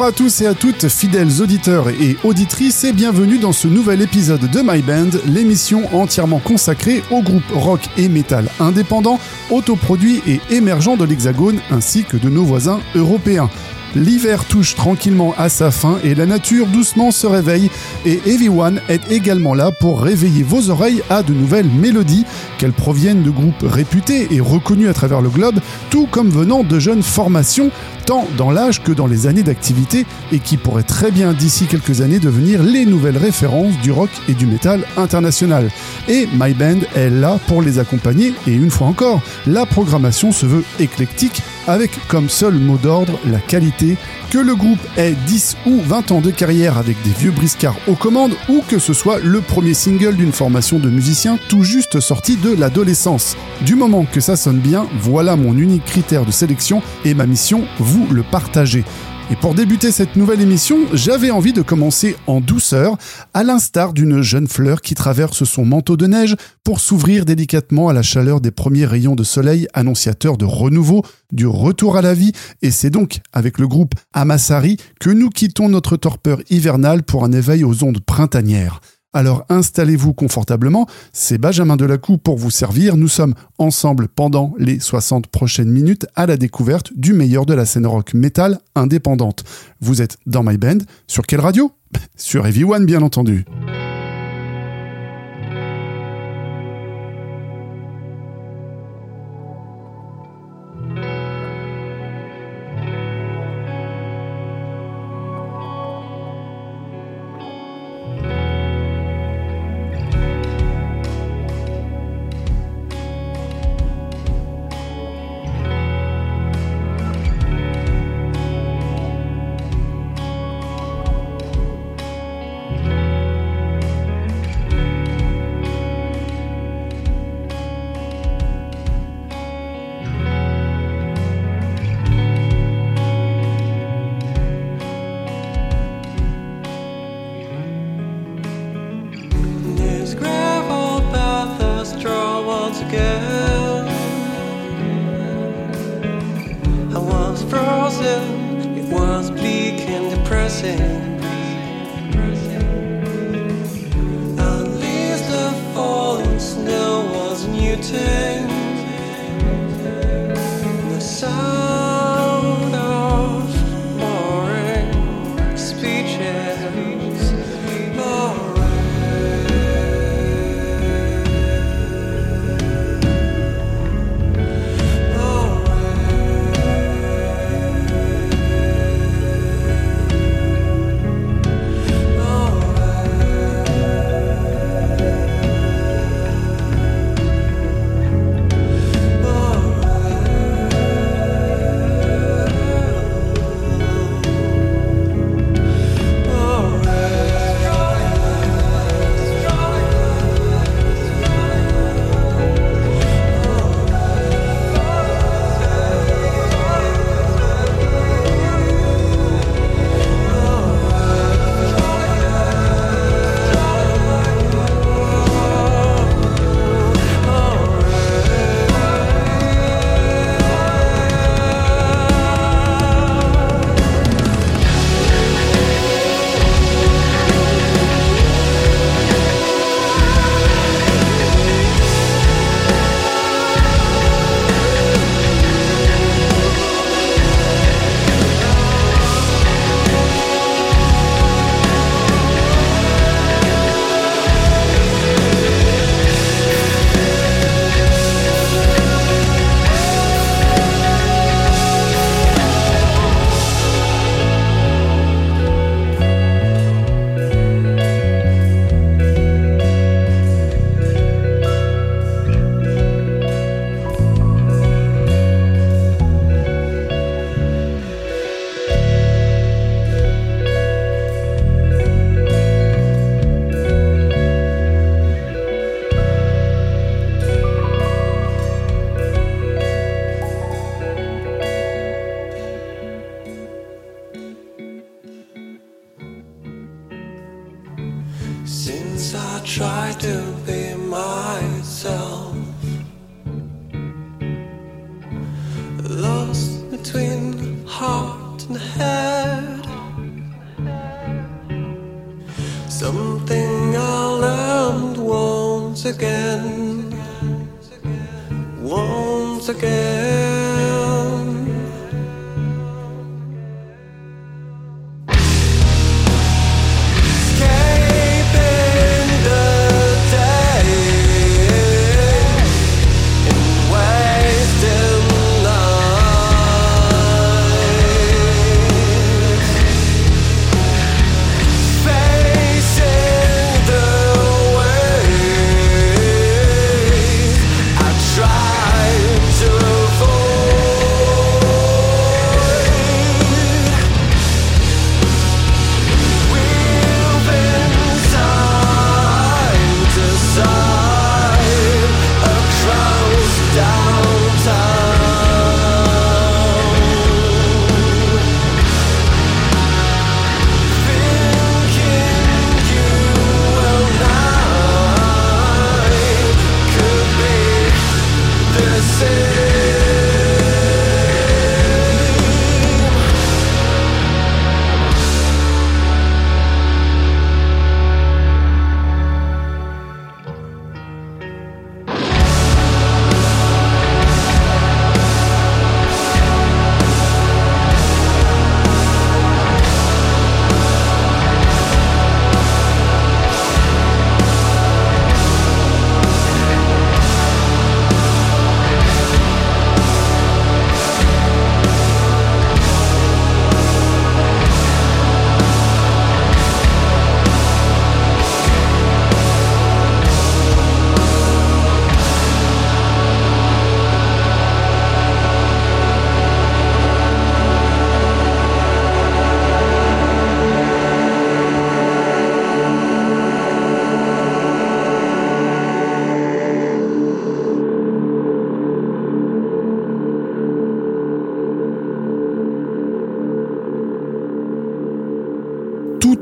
Bonjour 0.00 0.14
à 0.14 0.16
tous 0.16 0.40
et 0.40 0.46
à 0.46 0.54
toutes, 0.54 0.88
fidèles 0.88 1.42
auditeurs 1.42 1.90
et 1.90 2.16
auditrices, 2.24 2.84
et 2.84 2.94
bienvenue 2.94 3.36
dans 3.36 3.52
ce 3.52 3.68
nouvel 3.68 4.00
épisode 4.00 4.50
de 4.50 4.60
My 4.64 4.80
Band, 4.80 5.10
l'émission 5.26 5.94
entièrement 5.94 6.38
consacrée 6.38 7.02
au 7.10 7.20
groupe 7.20 7.44
rock 7.52 7.82
et 7.98 8.08
metal 8.08 8.48
indépendant, 8.60 9.20
autoproduit 9.50 10.22
et 10.26 10.40
émergent 10.48 10.96
de 10.96 11.04
l'Hexagone 11.04 11.60
ainsi 11.70 12.04
que 12.04 12.16
de 12.16 12.30
nos 12.30 12.44
voisins 12.44 12.80
européens. 12.94 13.50
L'hiver 13.96 14.44
touche 14.44 14.76
tranquillement 14.76 15.34
à 15.36 15.48
sa 15.48 15.72
fin 15.72 15.98
et 16.04 16.14
la 16.14 16.24
nature 16.24 16.66
doucement 16.68 17.10
se 17.10 17.26
réveille 17.26 17.70
et 18.06 18.20
Everyone 18.24 18.80
est 18.88 19.10
également 19.10 19.52
là 19.52 19.72
pour 19.72 20.00
réveiller 20.00 20.44
vos 20.44 20.70
oreilles 20.70 21.02
à 21.10 21.24
de 21.24 21.34
nouvelles 21.34 21.68
mélodies, 21.68 22.24
qu'elles 22.56 22.72
proviennent 22.72 23.24
de 23.24 23.30
groupes 23.30 23.64
réputés 23.64 24.28
et 24.30 24.40
reconnus 24.40 24.88
à 24.88 24.94
travers 24.94 25.20
le 25.20 25.28
globe, 25.28 25.58
tout 25.90 26.06
comme 26.06 26.30
venant 26.30 26.62
de 26.62 26.78
jeunes 26.78 27.02
formations, 27.02 27.72
tant 28.10 28.26
dans 28.36 28.50
l'âge 28.50 28.82
que 28.82 28.90
dans 28.90 29.06
les 29.06 29.28
années 29.28 29.44
d'activité 29.44 30.04
et 30.32 30.40
qui 30.40 30.56
pourraient 30.56 30.82
très 30.82 31.12
bien 31.12 31.32
d'ici 31.32 31.66
quelques 31.66 32.00
années 32.00 32.18
devenir 32.18 32.60
les 32.60 32.84
nouvelles 32.84 33.16
références 33.16 33.78
du 33.84 33.92
rock 33.92 34.10
et 34.28 34.34
du 34.34 34.46
métal 34.46 34.84
international. 34.96 35.70
Et 36.08 36.26
My 36.32 36.52
Band 36.52 36.80
est 36.96 37.08
là 37.08 37.38
pour 37.46 37.62
les 37.62 37.78
accompagner 37.78 38.34
et 38.48 38.52
une 38.52 38.72
fois 38.72 38.88
encore, 38.88 39.20
la 39.46 39.64
programmation 39.64 40.32
se 40.32 40.44
veut 40.44 40.64
éclectique 40.80 41.40
avec 41.68 41.92
comme 42.08 42.28
seul 42.28 42.54
mot 42.54 42.78
d'ordre 42.78 43.18
la 43.30 43.38
qualité, 43.38 43.96
que 44.30 44.38
le 44.38 44.56
groupe 44.56 44.80
ait 44.96 45.14
10 45.26 45.56
ou 45.66 45.80
20 45.80 46.10
ans 46.10 46.20
de 46.20 46.30
carrière 46.30 46.78
avec 46.78 47.00
des 47.02 47.10
vieux 47.10 47.30
briscards 47.30 47.76
aux 47.86 47.94
commandes 47.94 48.34
ou 48.48 48.62
que 48.66 48.78
ce 48.78 48.92
soit 48.92 49.18
le 49.20 49.40
premier 49.40 49.74
single 49.74 50.16
d'une 50.16 50.32
formation 50.32 50.78
de 50.78 50.88
musiciens 50.88 51.38
tout 51.48 51.62
juste 51.62 52.00
sorti 52.00 52.36
de 52.36 52.50
l'adolescence. 52.50 53.36
Du 53.62 53.74
moment 53.74 54.04
que 54.04 54.20
ça 54.20 54.36
sonne 54.36 54.58
bien, 54.58 54.86
voilà 55.00 55.36
mon 55.36 55.56
unique 55.56 55.84
critère 55.84 56.24
de 56.24 56.32
sélection 56.32 56.82
et 57.04 57.14
ma 57.14 57.26
mission, 57.26 57.62
vous 57.78 57.99
le 58.12 58.22
partager. 58.22 58.84
Et 59.30 59.36
pour 59.36 59.54
débuter 59.54 59.92
cette 59.92 60.16
nouvelle 60.16 60.40
émission, 60.40 60.78
j'avais 60.92 61.30
envie 61.30 61.52
de 61.52 61.62
commencer 61.62 62.16
en 62.26 62.40
douceur, 62.40 62.96
à 63.32 63.44
l'instar 63.44 63.92
d'une 63.92 64.22
jeune 64.22 64.48
fleur 64.48 64.80
qui 64.80 64.96
traverse 64.96 65.44
son 65.44 65.64
manteau 65.64 65.96
de 65.96 66.08
neige 66.08 66.34
pour 66.64 66.80
s'ouvrir 66.80 67.24
délicatement 67.24 67.88
à 67.88 67.92
la 67.92 68.02
chaleur 68.02 68.40
des 68.40 68.50
premiers 68.50 68.86
rayons 68.86 69.14
de 69.14 69.22
soleil 69.22 69.68
annonciateurs 69.72 70.36
de 70.36 70.44
renouveau, 70.44 71.02
du 71.30 71.46
retour 71.46 71.96
à 71.96 72.02
la 72.02 72.12
vie, 72.12 72.32
et 72.60 72.72
c'est 72.72 72.90
donc 72.90 73.20
avec 73.32 73.58
le 73.58 73.68
groupe 73.68 73.94
Amassari 74.12 74.78
que 74.98 75.10
nous 75.10 75.30
quittons 75.30 75.68
notre 75.68 75.96
torpeur 75.96 76.40
hivernale 76.50 77.04
pour 77.04 77.24
un 77.24 77.30
éveil 77.30 77.62
aux 77.62 77.84
ondes 77.84 78.00
printanières. 78.00 78.80
Alors 79.12 79.44
installez-vous 79.48 80.14
confortablement, 80.14 80.86
c'est 81.12 81.38
Benjamin 81.38 81.76
Delacou 81.76 82.16
pour 82.16 82.36
vous 82.36 82.50
servir. 82.50 82.96
Nous 82.96 83.08
sommes 83.08 83.34
ensemble 83.58 84.06
pendant 84.06 84.54
les 84.56 84.78
60 84.78 85.26
prochaines 85.26 85.70
minutes 85.70 86.06
à 86.14 86.26
la 86.26 86.36
découverte 86.36 86.92
du 86.94 87.12
meilleur 87.12 87.44
de 87.44 87.54
la 87.54 87.66
scène 87.66 87.86
rock 87.86 88.14
metal 88.14 88.60
indépendante. 88.76 89.42
Vous 89.80 90.00
êtes 90.00 90.16
dans 90.26 90.44
My 90.44 90.58
Band, 90.58 90.78
sur 91.08 91.26
quelle 91.26 91.40
radio? 91.40 91.72
Sur 92.16 92.46
Heavy 92.46 92.64
bien 92.84 93.02
entendu. 93.02 93.44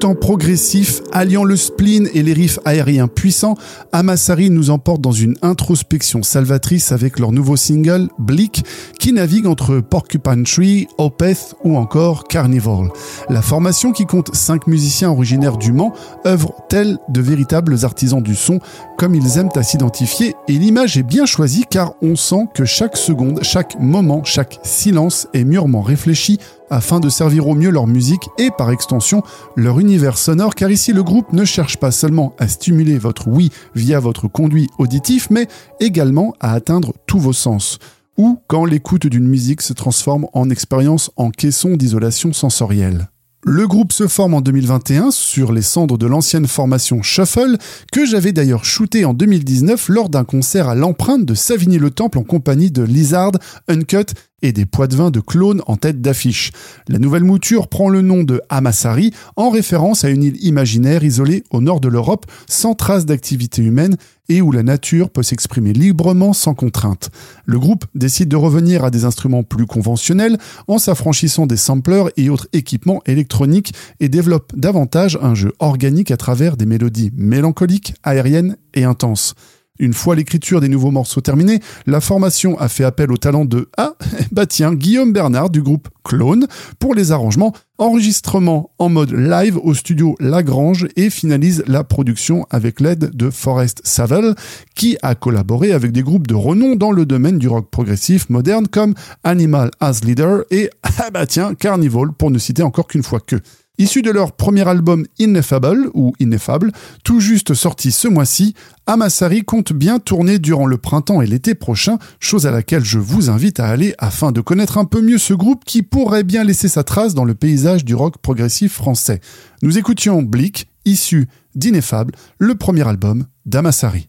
En 0.09 0.15
progressif, 0.15 1.03
alliant 1.13 1.45
le 1.45 1.55
spleen 1.55 2.09
et 2.15 2.23
les 2.23 2.33
riffs 2.33 2.59
aériens 2.65 3.09
puissants, 3.09 3.59
Amassari 3.93 4.49
nous 4.49 4.71
emporte 4.71 5.03
dans 5.03 5.13
une 5.13 5.37
introspection 5.43 6.23
salvatrice 6.23 6.93
avec 6.93 7.19
leur 7.19 7.31
nouveau 7.31 7.57
single, 7.57 8.09
Bleak, 8.19 8.65
qui 8.99 9.13
navigue 9.13 9.47
entre 9.47 9.81
Porcupine 9.81 10.45
Tree, 10.45 10.89
Opeth 10.97 11.55
ou 11.63 11.77
encore 11.77 12.27
Carnival. 12.27 12.89
La 13.29 13.43
formation, 13.43 13.93
qui 13.93 14.07
compte 14.07 14.35
5 14.35 14.67
musiciens 14.67 15.11
originaires 15.11 15.59
du 15.59 15.73
Mans, 15.73 15.93
œuvre 16.27 16.55
tels 16.71 16.97
de 17.11 17.21
véritables 17.21 17.77
artisans 17.85 18.23
du 18.23 18.35
son, 18.35 18.61
comme 18.99 19.15
ils 19.15 19.39
aiment 19.39 19.49
à 19.55 19.63
s'identifier, 19.63 20.35
et 20.49 20.59
l'image 20.59 20.99
est 20.99 21.05
bien 21.05 21.25
choisie 21.25 21.65
car 21.71 21.95
on 22.03 22.17
sent 22.17 22.49
que 22.53 22.65
chaque 22.65 22.97
seconde, 22.97 23.39
chaque 23.43 23.79
moment, 23.79 24.25
chaque 24.25 24.59
silence 24.65 25.29
est 25.33 25.45
mûrement 25.45 25.83
réfléchi 25.83 26.39
afin 26.69 26.99
de 26.99 27.09
servir 27.09 27.47
au 27.47 27.55
mieux 27.55 27.71
leur 27.71 27.87
musique 27.87 28.29
et 28.39 28.51
par 28.51 28.71
extension 28.73 29.23
leur 29.57 29.79
univers 29.79 30.19
sonore 30.19 30.57
car 30.57 30.71
ici 30.71 30.93
le 30.93 31.05
groupe 31.05 31.33
ne 31.33 31.45
cherche 31.45 31.77
pas 31.77 31.93
seulement 31.93 32.35
à 32.39 32.49
stimuler 32.49 32.99
votre 32.99 33.29
oui 33.29 33.51
via 33.75 34.01
votre 34.01 34.27
conduit 34.29 34.69
auditif 34.79 35.29
mais 35.31 35.47
également 35.81 36.35
à 36.41 36.53
atteindre 36.53 36.93
tous 37.07 37.21
vos 37.21 37.33
sens 37.33 37.79
ou 38.19 38.41
quand 38.49 38.65
l'écoute 38.65 39.07
d'une 39.07 39.29
musique 39.29 39.63
se 39.63 39.73
transforme 39.73 40.27
en 40.35 40.51
expérience 40.51 41.11
en 41.17 41.31
caisson 41.31 41.77
d'isolation 41.77 42.33
sensorielle. 42.33 43.09
Le 43.45 43.69
groupe 43.69 43.93
se 43.93 44.09
forme 44.09 44.35
en 44.35 44.41
2021 44.41 45.13
sur 45.13 45.53
les 45.53 45.63
cendres 45.63 45.97
de 45.97 46.07
l'ancienne 46.09 46.49
formation 46.49 47.03
Shuffle, 47.03 47.57
que 47.93 48.05
j'avais 48.05 48.33
d'ailleurs 48.33 48.65
shooté 48.65 49.05
en 49.05 49.15
2019 49.15 49.89
lors 49.91 50.09
d'un 50.09 50.25
concert 50.25 50.69
à 50.69 50.75
l'empreinte 50.75 51.25
de 51.25 51.35
Savigny-le-Temple 51.35 52.19
en 52.19 52.25
compagnie 52.25 52.73
de 52.73 52.83
Lizard, 52.83 53.33
Uncut 53.69 54.13
et 54.43 54.53
des 54.53 54.67
poids 54.67 54.87
de 54.87 54.97
vin 54.97 55.11
de 55.11 55.21
clones 55.21 55.63
en 55.67 55.77
tête 55.77 56.01
d'affiche. 56.01 56.53
La 56.89 56.99
nouvelle 56.99 57.25
mouture 57.25 57.69
prend 57.69 57.89
le 57.89 58.03
nom 58.03 58.25
de 58.25 58.41
Hamassari 58.49 59.13
en 59.37 59.51
référence 59.51 60.05
à 60.05 60.11
une 60.11 60.23
île 60.23 60.45
imaginaire 60.45 61.05
isolée 61.05 61.45
au 61.51 61.61
nord 61.61 61.81
de 61.81 61.89
l'Europe 61.89 62.27
sans 62.49 62.75
trace 62.75 63.07
d'activité 63.07 63.63
humaine 63.63 63.97
et 64.29 64.43
où 64.43 64.53
la 64.53 64.63
nature 64.63 65.11
peut 65.11 65.23
s'exprimer 65.23 65.73
librement 65.73 66.33
sans 66.33 66.55
contrainte. 66.55 67.11
Le 67.47 67.59
groupe 67.59 67.87
décide 67.95 68.29
de 68.29 68.37
revenir 68.37 68.85
à 68.85 68.91
des 68.91 69.05
instruments 69.05 69.43
plus 69.43 69.67
conventionnels 69.67 70.39
en 70.67 70.79
s'affranchissant 70.79 71.47
des 71.47 71.57
samplers 71.57 72.11
et 72.17 72.29
autres 72.29 72.49
équipements 72.53 73.03
électroniques 73.07 73.73
et 74.01 74.09
développe 74.09 74.53
davantage 74.57 75.19
un 75.23 75.35
jeu 75.35 75.53
organique 75.59 76.11
à 76.11 76.17
travers 76.17 76.57
des 76.57 76.67
mélodies 76.67 77.11
mélancoliques, 77.17 77.95
aériennes 78.03 78.57
et 78.75 78.85
intenses. 78.85 79.35
Une 79.79 79.95
fois 79.95 80.17
l'écriture 80.17 80.61
des 80.61 80.69
nouveaux 80.69 80.91
morceaux 80.91 81.21
terminée, 81.21 81.61
la 81.87 82.01
formation 82.01 82.59
a 82.59 82.69
fait 82.69 82.85
appel 82.85 83.13
au 83.13 83.17
talent 83.17 83.45
de 83.45 83.69
Ah, 83.77 83.95
bah 84.33 84.47
tiens, 84.47 84.75
Guillaume 84.75 85.13
Bernard 85.13 85.51
du 85.51 85.63
groupe 85.63 85.89
Clone 86.05 86.47
pour 86.79 86.95
les 86.95 87.13
arrangements, 87.13 87.53
enregistrement 87.77 88.71
en 88.79 88.89
mode 88.89 89.13
live 89.13 89.59
au 89.63 89.75
studio 89.75 90.17
Lagrange 90.21 90.89
et 90.97 91.11
finalise 91.11 91.63
la 91.67 91.85
production 91.85 92.47
avec 92.51 92.81
l'aide 92.81 93.15
de 93.15 93.31
Forrest 93.31 93.81
Savell 93.85 94.35
qui 94.75 94.97
a 95.03 95.15
collaboré 95.15 95.73
avec 95.73 95.93
des 95.93 96.03
groupes 96.03 96.27
de 96.27 96.35
renom 96.35 96.77
dans 96.77 96.93
le 96.93 97.07
domaine 97.07 97.39
du 97.39 97.49
rock 97.49 97.71
progressif 97.71 98.31
moderne 98.31 98.69
comme 98.69 98.95
Animal 99.23 99.71
as 99.81 100.03
Leader 100.05 100.45
et 100.51 100.71
ah 100.83 101.11
bah 101.11 101.27
tiens, 101.27 101.55
Carnival 101.55 102.13
pour 102.13 102.31
ne 102.31 102.39
citer 102.39 102.63
encore 102.63 102.89
qu'une 102.89 103.03
fois 103.03 103.21
que. 103.21 103.37
Issu 103.81 104.03
de 104.03 104.11
leur 104.11 104.33
premier 104.33 104.67
album 104.67 105.07
Ineffable 105.21 105.89
ou 105.95 106.13
Ineffable, 106.19 106.73
tout 107.05 107.21
juste 107.21 107.55
sorti 107.55 107.93
ce 107.93 108.09
mois-ci, 108.09 108.55
Amassari 108.87 109.45
compte 109.45 109.73
bien 109.73 110.01
tourner 110.01 110.41
durant 110.41 110.67
le 110.67 110.79
printemps 110.79 111.23
et 111.23 111.27
l'été 111.27 111.55
prochain, 111.55 111.99
chose 112.19 112.47
à 112.47 112.51
laquelle 112.51 112.85
je 112.85 112.99
vous 112.99 113.31
invite 113.31 113.61
à 113.61 113.69
aller 113.69 113.95
afin 113.99 114.33
de 114.33 114.41
connaître 114.41 114.79
un 114.79 114.85
peu 114.85 115.01
mieux 115.01 115.19
ce 115.19 115.33
groupe 115.33 115.65
qui 115.65 115.83
pourrait 115.83 116.25
bien 116.25 116.43
laisser 116.43 116.67
sa 116.67 116.83
trace 116.83 117.15
dans 117.15 117.25
le 117.25 117.35
paysage 117.35 117.85
du 117.85 117.95
rock 117.95 118.19
progressif 118.19 118.73
français. 118.73 119.21
Nous 119.63 119.79
écoutions 119.79 120.23
Bleak, 120.23 120.67
issu 120.85 121.29
d'Ineffable, 121.55 122.15
le 122.39 122.57
premier 122.57 122.87
album 122.87 123.27
d'Amassari. 123.47 124.09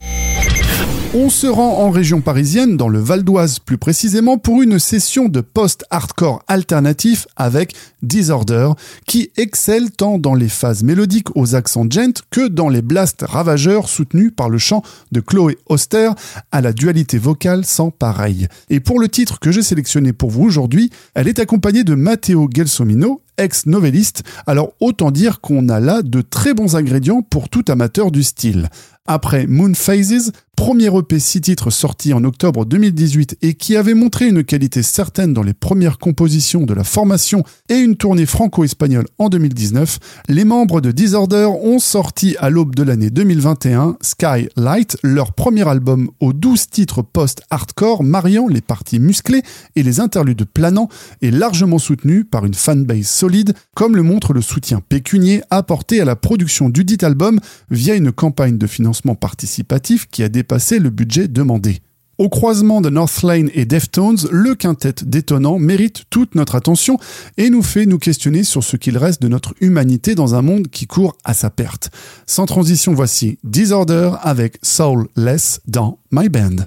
On 1.16 1.32
se 1.32 1.48
rend 1.48 1.80
en 1.80 1.90
région 1.90 2.22
parisienne, 2.22 2.78
dans 2.78 2.88
le 2.88 3.00
Val 3.00 3.24
d'Oise 3.24 3.58
plus 3.58 3.80
précisément, 3.80 4.38
pour 4.38 4.62
une 4.62 4.78
session 4.78 5.28
de 5.28 5.42
post-hardcore 5.42 6.44
alternatif 6.48 7.26
avec 7.36 7.74
Disorder, 8.04 8.70
qui 9.08 9.32
excelle 9.36 9.90
tant 9.90 10.20
dans 10.20 10.36
les 10.36 10.48
phases 10.48 10.84
mélodiques 10.84 11.36
aux 11.36 11.56
accents 11.56 11.90
gent 11.90 12.22
que 12.30 12.48
dans 12.48 12.70
les 12.70 12.84
blasts 12.84 13.24
ravageurs 13.28 13.90
soutenus 13.90 14.32
par 14.36 14.50
le 14.50 14.60
chant 14.60 14.84
de 15.12 15.20
Chloé 15.20 15.58
Auster 15.66 16.12
à 16.52 16.62
la 16.62 16.74
dualité 16.74 17.18
vocale 17.18 17.66
sans 17.66 17.90
pareil. 17.90 18.48
Et 18.70 18.80
pour 18.80 19.00
le 19.00 19.10
titre 19.10 19.40
que 19.40 19.52
j'ai 19.52 19.64
sélectionné 19.64 20.14
pour 20.14 20.30
vous 20.30 20.44
aujourd'hui, 20.44 20.92
elle 21.16 21.28
est 21.28 21.40
accompagnée 21.40 21.84
de 21.84 21.96
Matteo 21.96 22.48
Gelsomino, 22.54 23.24
ex-novelliste, 23.40 24.22
alors 24.46 24.74
autant 24.80 25.10
dire 25.10 25.42
qu'on 25.42 25.70
a 25.70 25.80
là 25.80 26.04
de 26.04 26.22
très 26.22 26.54
bons 26.54 26.76
ingrédients 26.76 27.24
pour 27.24 27.50
tout 27.50 27.66
amateur 27.68 28.12
du 28.12 28.22
style. 28.22 28.70
Après 29.12 29.48
Moon 29.48 29.74
Phases, 29.74 30.32
premier 30.56 30.96
EP 30.96 31.18
6 31.18 31.42
titres 31.42 31.72
sorti 31.72 32.14
en 32.14 32.24
octobre 32.26 32.66
2018 32.66 33.38
et 33.42 33.54
qui 33.54 33.78
avait 33.78 33.94
montré 33.94 34.28
une 34.28 34.44
qualité 34.44 34.84
certaine 34.84 35.34
dans 35.34 35.42
les 35.42 35.54
premières 35.54 35.98
compositions 35.98 36.64
de 36.64 36.74
la 36.74 36.84
formation 36.84 37.44
et 37.70 37.78
une 37.78 37.96
tournée 37.96 38.26
franco-espagnole 38.26 39.08
en 39.18 39.30
2019, 39.30 40.00
les 40.28 40.44
membres 40.44 40.82
de 40.82 40.92
Disorder 40.92 41.46
ont 41.46 41.80
sorti 41.80 42.36
à 42.40 42.50
l'aube 42.50 42.76
de 42.76 42.84
l'année 42.84 43.10
2021 43.10 43.98
Sky 44.02 44.50
Light, 44.58 44.98
leur 45.02 45.32
premier 45.32 45.66
album 45.68 46.12
aux 46.20 46.34
12 46.34 46.68
titres 46.68 47.02
post-hardcore 47.02 48.04
mariant 48.04 48.48
les 48.48 48.62
parties 48.62 49.00
musclées 49.00 49.44
et 49.78 49.82
les 49.82 50.02
interludes 50.02 50.44
planants 50.44 50.90
et 51.22 51.32
largement 51.32 51.80
soutenu 51.80 52.26
par 52.26 52.46
une 52.46 52.54
fanbase 52.54 53.08
solide 53.08 53.54
comme 53.76 53.96
le 53.96 54.04
montre 54.04 54.34
le 54.34 54.42
soutien 54.42 54.82
pécunier 54.82 55.42
apporté 55.50 56.02
à 56.02 56.06
la 56.06 56.18
production 56.18 56.68
du 56.68 56.84
dit 56.84 56.98
album 57.02 57.40
via 57.72 57.96
une 57.96 58.12
campagne 58.12 58.58
de 58.58 58.68
financement 58.68 58.99
participatif 59.16 60.08
qui 60.10 60.24
a 60.24 60.30
dépassé 60.30 60.80
le 60.80 60.90
budget 60.90 61.28
demandé. 61.28 61.80
Au 62.20 62.28
croisement 62.28 62.82
de 62.82 62.90
Northlane 62.90 63.50
et 63.54 63.64
Deftones, 63.64 64.18
le 64.30 64.54
quintet 64.54 64.94
détonnant 65.06 65.58
mérite 65.58 66.04
toute 66.10 66.36
notre 66.36 66.56
attention 66.56 66.98
et 67.38 67.50
nous 67.50 67.64
fait 67.64 67.86
nous 67.86 67.98
questionner 67.98 68.44
sur 68.44 68.62
ce 68.62 68.76
qu'il 68.76 68.98
reste 68.98 69.22
de 69.22 69.30
notre 69.30 69.54
humanité 69.62 70.16
dans 70.16 70.36
un 70.36 70.42
monde 70.42 70.68
qui 70.68 70.86
court 70.86 71.16
à 71.24 71.34
sa 71.34 71.50
perte. 71.50 71.92
Sans 72.28 72.46
transition, 72.46 72.94
voici 72.94 73.40
Disorder 73.46 74.12
avec 74.22 74.58
Soulless 74.64 75.62
dans 75.66 76.00
My 76.12 76.28
Band. 76.28 76.66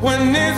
when 0.00 0.34
it 0.34 0.49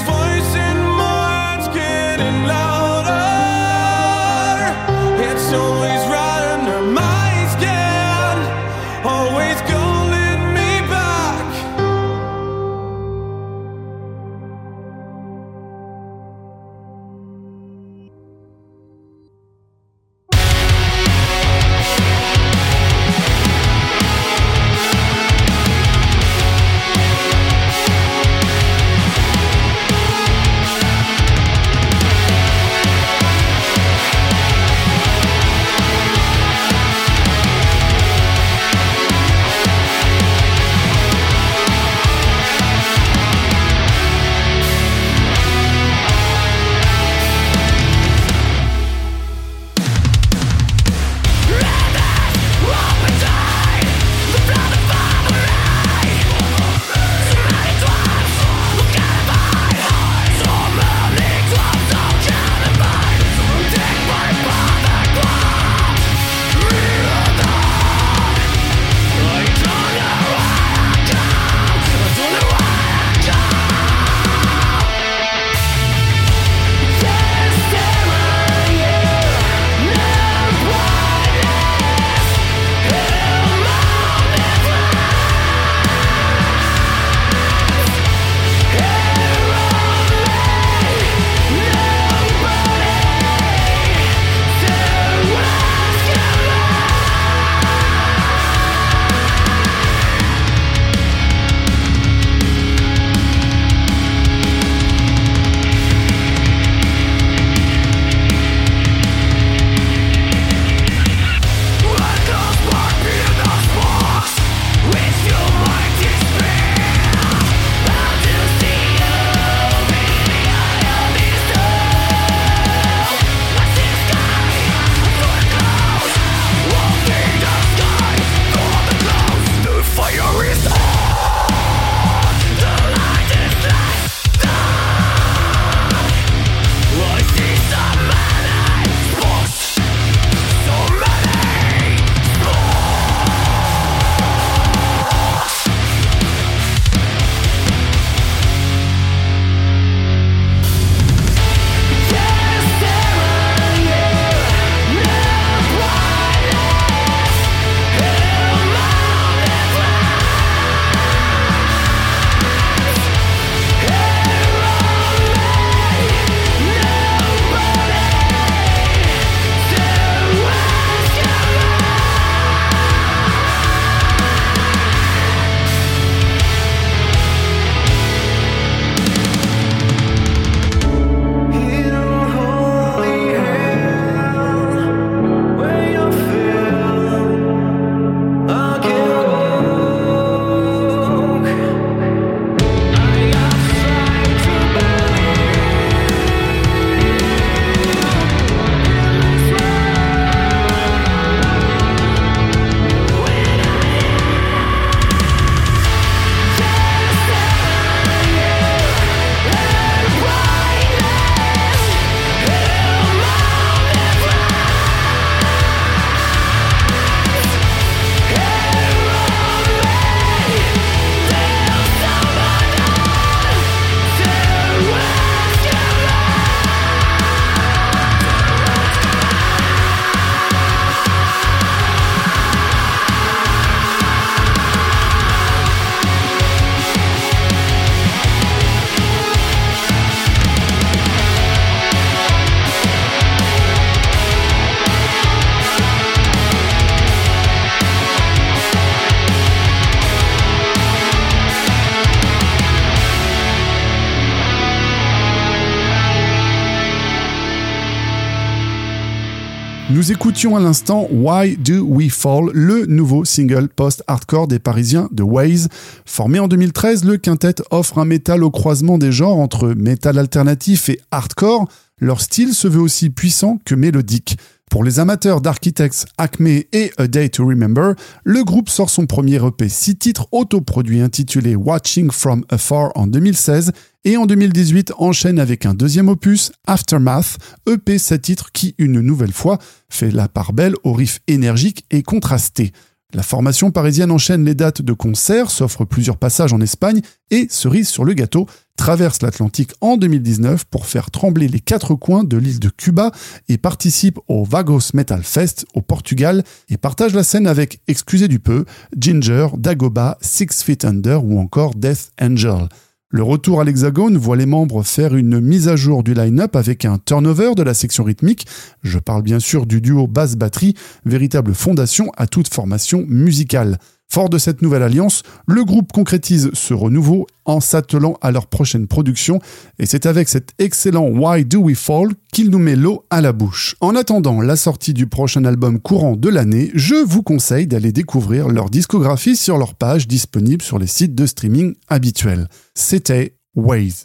Écoutions 260.13 260.57
à 260.57 260.61
l'instant 260.61 261.09
Why 261.11 261.57
Do 261.57 261.87
We 261.87 262.13
Fall, 262.13 262.51
le 262.53 262.85
nouveau 262.85 263.25
single 263.25 263.71
post-hardcore 263.71 264.47
des 264.47 264.59
Parisiens 264.59 265.09
de 265.11 265.23
Waze. 265.23 265.69
Formé 266.05 266.39
en 266.39 266.49
2013, 266.49 267.05
le 267.05 267.17
quintet 267.17 267.55
offre 267.71 267.97
un 267.97 268.05
métal 268.05 268.45
au 268.45 268.51
croisement 268.51 268.99
des 268.99 269.11
genres 269.11 269.39
entre 269.39 269.69
métal 269.69 270.19
alternatif 270.19 270.91
et 270.91 271.01
hardcore. 271.11 271.67
Leur 271.99 272.21
style 272.21 272.53
se 272.53 272.69
veut 272.69 272.83
aussi 272.83 273.09
puissant 273.09 273.59
que 273.65 273.75
mélodique. 273.75 274.37
Pour 274.73 274.85
les 274.85 275.01
amateurs 275.01 275.43
d'Architects, 275.43 276.07
Acme 276.17 276.47
et 276.47 276.93
A 276.97 277.07
Day 277.07 277.29
to 277.29 277.45
Remember, 277.45 277.93
le 278.25 278.43
groupe 278.43 278.71
sort 278.71 278.89
son 278.89 279.05
premier 279.05 279.37
EP 279.47 279.69
6 279.69 279.97
titres 279.97 280.29
autoproduit 280.33 281.03
intitulé 281.03 281.55
Watching 281.55 282.11
From 282.11 282.43
Afar 282.49 282.91
en 282.95 283.07
2016 283.07 283.73
et 284.07 284.17
en 284.17 284.25
2018 284.25 284.95
enchaîne 284.97 285.39
avec 285.39 285.67
un 285.67 285.75
deuxième 285.75 286.09
opus, 286.09 286.53
Aftermath, 286.67 287.37
EP 287.69 287.99
7 287.99 288.23
titres 288.23 288.51
qui, 288.51 288.75
une 288.79 289.03
nouvelle 289.03 289.35
fois, 289.35 289.59
fait 289.91 290.11
la 290.11 290.27
part 290.27 290.55
belle 290.55 290.75
au 290.85 290.95
riff 290.95 291.21
énergique 291.29 291.85
et 291.91 292.03
contrasté. 292.03 292.73
La 293.15 293.23
formation 293.23 293.71
parisienne 293.71 294.11
enchaîne 294.11 294.45
les 294.47 294.55
dates 294.55 294.81
de 294.81 294.95
concerts, 294.95 295.51
s'offre 295.51 295.85
plusieurs 295.85 296.17
passages 296.17 296.55
en 296.55 296.63
Espagne 296.63 297.03
et, 297.31 297.47
cerise 297.51 297.89
sur 297.89 298.05
le 298.05 298.15
gâteau, 298.15 298.47
traverse 298.77 299.21
l'Atlantique 299.21 299.73
en 299.83 299.99
2019 299.99 300.65
pour 300.65 300.87
faire 300.87 301.11
trembler 301.11 301.47
les 301.47 301.61
quatre 301.61 301.95
coins 301.95 302.25
de 302.25 302.39
l'île 302.39 302.59
de 302.59 302.71
Cuba 302.71 303.13
et 303.51 303.59
participe 303.59 304.19
au 304.29 304.45
Vagos 304.45 304.95
Metal 304.95 305.23
Fest 305.23 305.67
au 305.75 305.83
Portugal 305.83 306.43
et 306.71 306.79
partage 306.79 307.13
la 307.13 307.23
scène 307.23 307.47
avec, 307.47 307.83
excusez 307.87 308.29
du 308.29 308.39
peu, 308.39 308.65
Ginger, 308.97 309.49
Dagoba, 309.59 310.17
Six 310.23 310.63
Feet 310.63 310.87
Under 310.87 311.23
ou 311.23 311.39
encore 311.39 311.75
Death 311.75 312.13
Angel. 312.19 312.69
Le 313.15 313.23
retour 313.23 313.61
à 313.61 313.65
l'Hexagone 313.65 314.17
voit 314.17 314.39
les 314.39 314.47
membres 314.47 314.83
faire 314.83 315.15
une 315.15 315.39
mise 315.39 315.69
à 315.69 315.77
jour 315.77 316.03
du 316.03 316.15
line-up 316.15 316.57
avec 316.57 316.87
un 316.87 316.97
turnover 316.97 317.55
de 317.55 317.63
la 317.63 317.75
section 317.75 318.05
rythmique. 318.05 318.47
Je 318.83 318.99
parle 318.99 319.21
bien 319.21 319.39
sûr 319.39 319.67
du 319.67 319.83
duo 319.83 320.07
basse-batterie, 320.07 320.75
véritable 321.05 321.53
fondation 321.53 322.11
à 322.17 322.27
toute 322.27 322.49
formation 322.49 323.05
musicale. 323.07 323.77
Fort 324.13 324.29
de 324.29 324.37
cette 324.37 324.61
nouvelle 324.61 324.83
alliance, 324.83 325.23
le 325.47 325.65
groupe 325.65 325.91
concrétise 325.91 326.51
ce 326.53 326.75
renouveau 326.75 327.27
en 327.47 327.61
s'attelant 327.61 328.19
à 328.21 328.31
leur 328.31 328.47
prochaine 328.47 328.87
production 328.87 329.41
et 329.79 329.87
c'est 329.87 330.05
avec 330.05 330.29
cet 330.29 330.51
excellent 330.59 331.07
Why 331.09 331.47
Do 331.47 331.61
We 331.61 331.79
Fall 331.79 332.09
qu'il 332.31 332.51
nous 332.51 332.59
met 332.59 332.77
l'eau 332.77 333.07
à 333.09 333.23
la 333.23 333.33
bouche. 333.33 333.75
En 333.81 333.97
attendant 333.97 334.43
la 334.43 334.57
sortie 334.57 334.93
du 334.93 335.07
prochain 335.07 335.47
album 335.47 335.81
courant 335.81 336.15
de 336.15 336.29
l'année, 336.29 336.71
je 336.75 336.95
vous 336.95 337.23
conseille 337.23 337.67
d'aller 337.67 337.91
découvrir 337.91 338.49
leur 338.49 338.69
discographie 338.69 339.35
sur 339.35 339.57
leur 339.57 339.75
page 339.75 340.07
disponible 340.07 340.61
sur 340.61 340.79
les 340.79 340.87
sites 340.87 341.15
de 341.15 341.25
streaming 341.25 341.75
habituels. 341.89 342.49
C'était 342.75 343.39
Waze. 343.57 344.05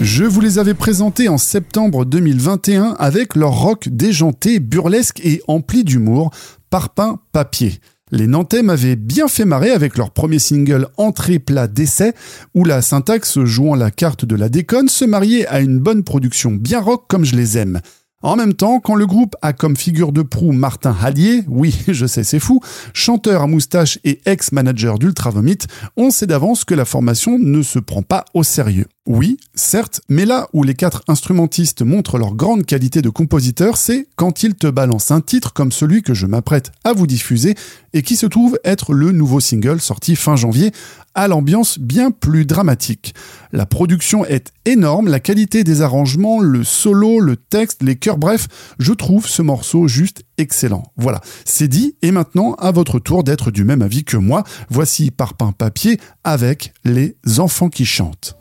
Je 0.00 0.24
vous 0.24 0.40
les 0.40 0.58
avais 0.58 0.74
présentés 0.74 1.28
en 1.28 1.38
septembre 1.38 2.04
2021 2.04 2.96
avec 2.98 3.36
leur 3.36 3.52
rock 3.52 3.88
déjanté, 3.88 4.58
burlesque 4.58 5.20
et 5.22 5.40
empli 5.46 5.84
d'humour, 5.84 6.32
Parpaing 6.68 7.20
Papier. 7.30 7.78
Les 8.14 8.26
Nantais 8.26 8.62
m'avaient 8.62 8.94
bien 8.94 9.26
fait 9.26 9.46
marrer 9.46 9.70
avec 9.70 9.96
leur 9.96 10.10
premier 10.10 10.38
single 10.38 10.88
Entrée 10.98 11.38
plat 11.38 11.66
d'essai, 11.66 12.12
où 12.54 12.62
la 12.62 12.82
syntaxe 12.82 13.42
jouant 13.42 13.74
la 13.74 13.90
carte 13.90 14.26
de 14.26 14.36
la 14.36 14.50
déconne 14.50 14.90
se 14.90 15.06
mariait 15.06 15.46
à 15.46 15.60
une 15.60 15.78
bonne 15.78 16.04
production 16.04 16.50
bien 16.50 16.82
rock 16.82 17.04
comme 17.08 17.24
je 17.24 17.34
les 17.34 17.56
aime. 17.56 17.80
En 18.20 18.36
même 18.36 18.52
temps, 18.52 18.80
quand 18.80 18.96
le 18.96 19.06
groupe 19.06 19.34
a 19.40 19.54
comme 19.54 19.78
figure 19.78 20.12
de 20.12 20.20
proue 20.20 20.52
Martin 20.52 20.94
Hallier, 21.00 21.42
oui, 21.48 21.74
je 21.88 22.04
sais, 22.04 22.22
c'est 22.22 22.38
fou, 22.38 22.60
chanteur 22.92 23.40
à 23.40 23.46
moustache 23.46 23.98
et 24.04 24.20
ex-manager 24.26 24.98
d'Ultra 24.98 25.30
Vomit, 25.30 25.58
on 25.96 26.10
sait 26.10 26.26
d'avance 26.26 26.64
que 26.64 26.74
la 26.74 26.84
formation 26.84 27.38
ne 27.38 27.62
se 27.62 27.78
prend 27.78 28.02
pas 28.02 28.26
au 28.34 28.42
sérieux. 28.42 28.86
Oui, 29.08 29.36
certes, 29.56 30.00
mais 30.08 30.24
là 30.24 30.48
où 30.52 30.62
les 30.62 30.76
quatre 30.76 31.02
instrumentistes 31.08 31.82
montrent 31.82 32.18
leur 32.18 32.36
grande 32.36 32.64
qualité 32.64 33.02
de 33.02 33.08
compositeur, 33.08 33.76
c'est 33.76 34.06
quand 34.14 34.44
ils 34.44 34.54
te 34.54 34.68
balancent 34.68 35.10
un 35.10 35.20
titre 35.20 35.52
comme 35.52 35.72
celui 35.72 36.02
que 36.02 36.14
je 36.14 36.24
m'apprête 36.26 36.70
à 36.84 36.92
vous 36.92 37.08
diffuser 37.08 37.56
et 37.94 38.02
qui 38.02 38.14
se 38.14 38.26
trouve 38.26 38.60
être 38.62 38.92
le 38.92 39.10
nouveau 39.10 39.40
single 39.40 39.80
sorti 39.80 40.14
fin 40.14 40.36
janvier 40.36 40.70
à 41.16 41.26
l'ambiance 41.26 41.80
bien 41.80 42.12
plus 42.12 42.46
dramatique. 42.46 43.12
La 43.50 43.66
production 43.66 44.24
est 44.24 44.52
énorme, 44.66 45.08
la 45.08 45.18
qualité 45.18 45.64
des 45.64 45.82
arrangements, 45.82 46.38
le 46.38 46.62
solo, 46.62 47.18
le 47.18 47.34
texte, 47.34 47.82
les 47.82 47.96
chœurs, 47.96 48.18
bref, 48.18 48.46
je 48.78 48.92
trouve 48.92 49.26
ce 49.26 49.42
morceau 49.42 49.88
juste 49.88 50.22
excellent. 50.38 50.84
Voilà, 50.96 51.20
c'est 51.44 51.66
dit, 51.66 51.96
et 52.02 52.12
maintenant 52.12 52.54
à 52.54 52.70
votre 52.70 53.00
tour 53.00 53.24
d'être 53.24 53.50
du 53.50 53.64
même 53.64 53.82
avis 53.82 54.04
que 54.04 54.16
moi. 54.16 54.44
Voici 54.70 55.10
Parpaing 55.10 55.50
Papier 55.50 55.98
avec 56.22 56.72
les 56.84 57.16
enfants 57.38 57.68
qui 57.68 57.84
chantent. 57.84 58.36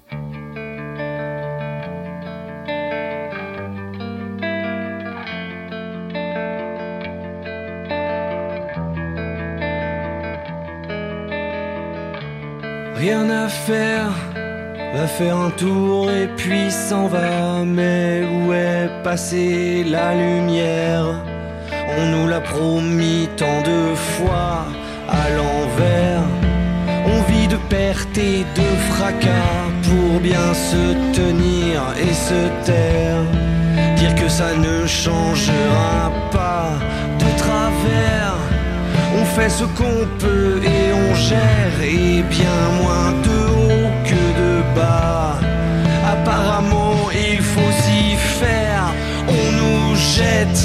Rien 13.01 13.31
à 13.31 13.47
faire, 13.47 14.11
va 14.93 15.07
faire 15.07 15.35
un 15.35 15.49
tour 15.49 16.11
et 16.11 16.27
puis 16.37 16.69
s'en 16.69 17.07
va. 17.07 17.63
Mais 17.65 18.21
où 18.31 18.53
est 18.53 18.91
passée 19.03 19.83
la 19.83 20.13
lumière? 20.13 21.05
On 21.97 22.05
nous 22.11 22.27
l'a 22.27 22.41
promis 22.41 23.27
tant 23.37 23.61
de 23.63 23.95
fois 23.95 24.67
à 25.09 25.23
l'envers. 25.35 26.27
On 27.07 27.23
vit 27.31 27.47
de 27.47 27.57
perte 27.69 28.15
et 28.19 28.45
de 28.59 28.69
fracas 28.91 29.65
pour 29.81 30.19
bien 30.19 30.53
se 30.53 30.93
tenir 31.19 31.81
et 31.97 32.13
se 32.13 32.41
taire. 32.67 33.23
Dire 33.95 34.13
que 34.13 34.29
ça 34.29 34.53
ne 34.53 34.85
changera 34.85 36.11
pas 36.31 36.69
de 37.17 37.37
travers. 37.39 38.50
On 39.13 39.25
fait 39.25 39.49
ce 39.49 39.63
qu'on 39.63 40.07
peut 40.19 40.59
et 40.63 40.93
on 40.93 41.15
gère 41.15 41.77
et 41.81 42.23
bien 42.23 42.61
moins 42.81 43.11
de 43.27 43.37
haut 43.59 43.91
que 44.09 44.23
de 44.41 44.53
bas. 44.75 45.39
Apparemment, 46.13 46.95
il 47.13 47.41
faut 47.41 47.73
s'y 47.81 48.15
faire. 48.39 48.85
On 49.27 49.51
nous 49.59 49.95
jette 49.95 50.61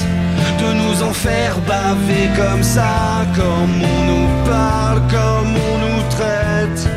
de 0.61 0.73
nous 0.81 1.03
en 1.03 1.13
faire 1.13 1.57
baver 1.67 2.29
comme 2.37 2.63
ça, 2.63 3.25
comme 3.35 3.75
on 3.95 4.01
nous 4.11 4.29
parle, 4.51 5.01
comme 5.11 5.53
on 5.71 5.79
nous 5.85 6.03
traite. 6.11 6.89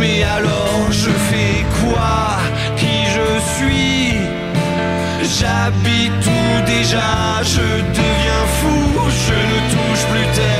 Mais 0.00 0.22
alors, 0.36 0.80
je 0.90 1.10
fais 1.10 1.64
quoi? 1.80 2.38
Qui 2.76 2.96
je 3.16 3.28
suis? 3.54 4.18
J'habite 5.38 6.20
tout 6.22 6.56
déjà, 6.66 7.42
je 7.42 7.66
deviens 8.00 8.46
fou, 8.58 8.93
je 9.26 9.32
ne 9.32 9.58
touche 9.70 10.04
plus 10.10 10.26
terre. 10.34 10.53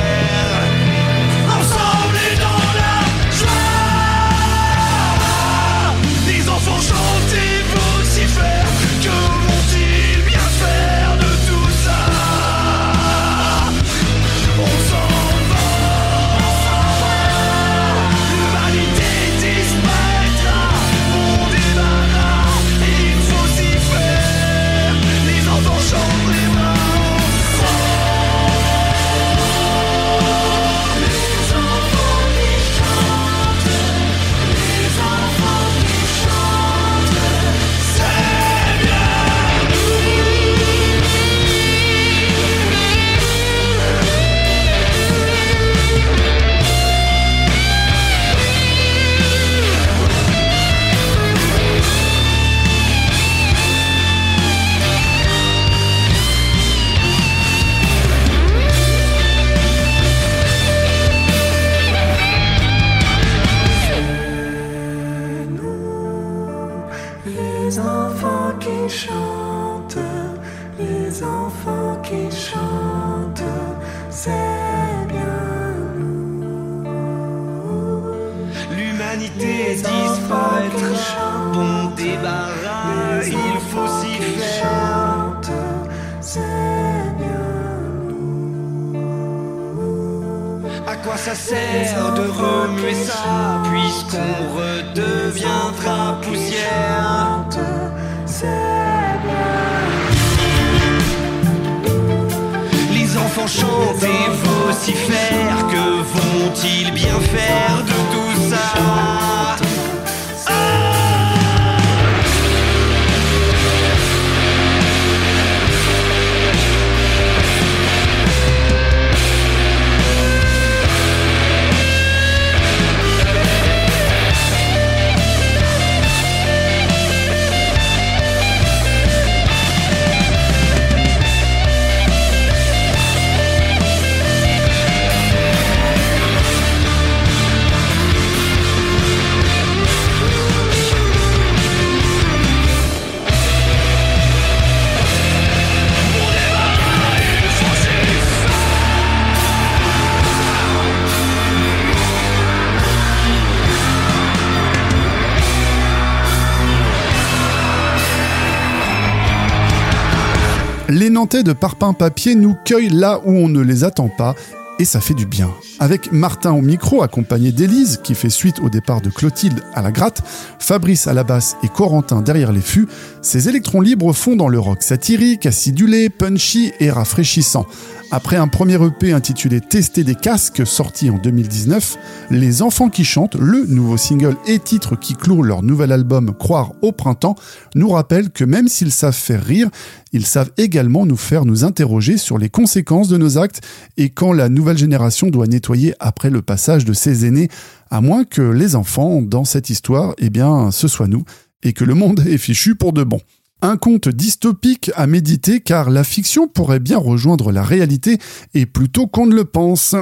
De 161.25 161.53
Parpin 161.53 161.93
Papier 161.93 162.35
nous 162.35 162.55
cueillent 162.65 162.89
là 162.89 163.19
où 163.25 163.31
on 163.31 163.49
ne 163.49 163.61
les 163.61 163.83
attend 163.83 164.09
pas, 164.09 164.35
et 164.77 164.85
ça 164.85 165.01
fait 165.01 165.15
du 165.15 165.25
bien. 165.25 165.49
Avec 165.79 166.11
Martin 166.11 166.51
au 166.51 166.61
micro, 166.61 167.01
accompagné 167.01 167.51
d'Élise, 167.51 167.99
qui 168.03 168.13
fait 168.13 168.29
suite 168.29 168.59
au 168.59 168.69
départ 168.69 169.01
de 169.01 169.09
Clotilde 169.09 169.61
à 169.73 169.81
la 169.81 169.91
gratte, 169.91 170.21
Fabrice 170.59 171.07
à 171.07 171.13
la 171.13 171.23
basse 171.23 171.57
et 171.63 171.67
Corentin 171.67 172.21
derrière 172.21 172.51
les 172.51 172.61
fûts, 172.61 172.87
ces 173.23 173.49
électrons 173.49 173.81
libres 173.81 174.13
font 174.13 174.35
dans 174.35 174.47
le 174.47 174.59
rock 174.59 174.83
satirique, 174.83 175.47
acidulé, 175.47 176.09
punchy 176.09 176.71
et 176.79 176.91
rafraîchissant. 176.91 177.65
Après 178.11 178.37
un 178.37 178.47
premier 178.47 178.75
EP 178.75 179.11
intitulé 179.11 179.61
Tester 179.61 180.03
des 180.03 180.15
casques 180.15 180.65
sorti 180.65 181.09
en 181.09 181.17
2019, 181.17 181.97
Les 182.29 182.61
Enfants 182.61 182.89
qui 182.89 183.03
chantent, 183.03 183.35
le 183.35 183.65
nouveau 183.65 183.97
single 183.97 184.37
et 184.47 184.59
titre 184.59 184.95
qui 184.95 185.15
clôt 185.15 185.41
leur 185.41 185.63
nouvel 185.63 185.91
album 185.91 186.33
Croire 186.37 186.73
au 186.81 186.91
printemps, 186.91 187.35
nous 187.73 187.89
rappelle 187.89 188.29
que 188.29 188.43
même 188.43 188.67
s'ils 188.67 188.91
savent 188.91 189.15
faire 189.15 189.43
rire, 189.43 189.69
ils 190.15 190.25
savent 190.25 190.51
également 190.55 191.05
nous 191.05 191.17
faire 191.17 191.43
nous 191.43 191.65
interroger 191.65 192.17
sur 192.17 192.37
les 192.37 192.47
conséquences 192.47 193.09
de 193.09 193.17
nos 193.17 193.37
actes 193.37 193.61
et 193.97 194.09
quand 194.09 194.31
la 194.31 194.47
nouvelle 194.47 194.77
génération 194.77 195.27
doit 195.27 195.45
nettoyer 195.45 195.93
après 195.99 196.29
le 196.29 196.41
passage 196.41 196.85
de 196.85 196.93
ses 196.93 197.25
aînés, 197.25 197.49
à 197.91 197.99
moins 197.99 198.23
que 198.23 198.41
les 198.41 198.75
enfants, 198.75 199.21
dans 199.21 199.43
cette 199.43 199.69
histoire, 199.69 200.15
eh 200.17 200.29
bien, 200.29 200.71
ce 200.71 200.87
soit 200.87 201.07
nous, 201.07 201.25
et 201.63 201.73
que 201.73 201.83
le 201.83 201.95
monde 201.95 202.21
est 202.27 202.37
fichu 202.37 202.75
pour 202.75 202.93
de 202.93 203.03
bon. 203.03 203.19
Un 203.61 203.77
conte 203.77 204.09
dystopique 204.09 204.91
à 204.95 205.07
méditer 205.07 205.59
car 205.59 205.89
la 205.89 206.03
fiction 206.03 206.47
pourrait 206.47 206.79
bien 206.79 206.97
rejoindre 206.97 207.51
la 207.51 207.63
réalité 207.63 208.19
et 208.53 208.65
plutôt 208.65 209.07
qu'on 209.07 209.25
ne 209.25 209.33
le 209.33 209.45
pense. 209.45 209.95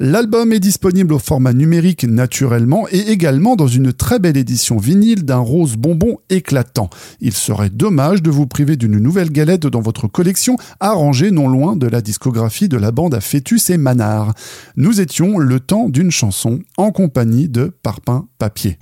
L'album 0.00 0.52
est 0.52 0.58
disponible 0.58 1.12
au 1.12 1.18
format 1.18 1.52
numérique 1.52 2.04
naturellement 2.04 2.88
et 2.90 3.10
également 3.12 3.56
dans 3.56 3.68
une 3.68 3.92
très 3.92 4.18
belle 4.18 4.36
édition 4.36 4.78
vinyle 4.78 5.24
d'un 5.24 5.38
rose 5.38 5.76
bonbon 5.76 6.16
éclatant. 6.30 6.90
Il 7.20 7.34
serait 7.34 7.70
dommage 7.70 8.22
de 8.22 8.30
vous 8.30 8.46
priver 8.46 8.76
d'une 8.76 8.98
nouvelle 8.98 9.30
galette 9.30 9.66
dans 9.66 9.82
votre 9.82 10.08
collection 10.08 10.56
arrangée 10.80 11.30
non 11.30 11.48
loin 11.48 11.76
de 11.76 11.86
la 11.86 12.00
discographie 12.00 12.68
de 12.68 12.78
la 12.78 12.90
bande 12.90 13.14
à 13.14 13.20
Fœtus 13.20 13.70
et 13.70 13.76
Manard. 13.76 14.34
Nous 14.76 15.00
étions 15.00 15.38
le 15.38 15.60
temps 15.60 15.88
d'une 15.88 16.10
chanson 16.10 16.60
en 16.78 16.90
compagnie 16.90 17.48
de 17.48 17.72
Parpin 17.82 18.26
Papier. 18.38 18.78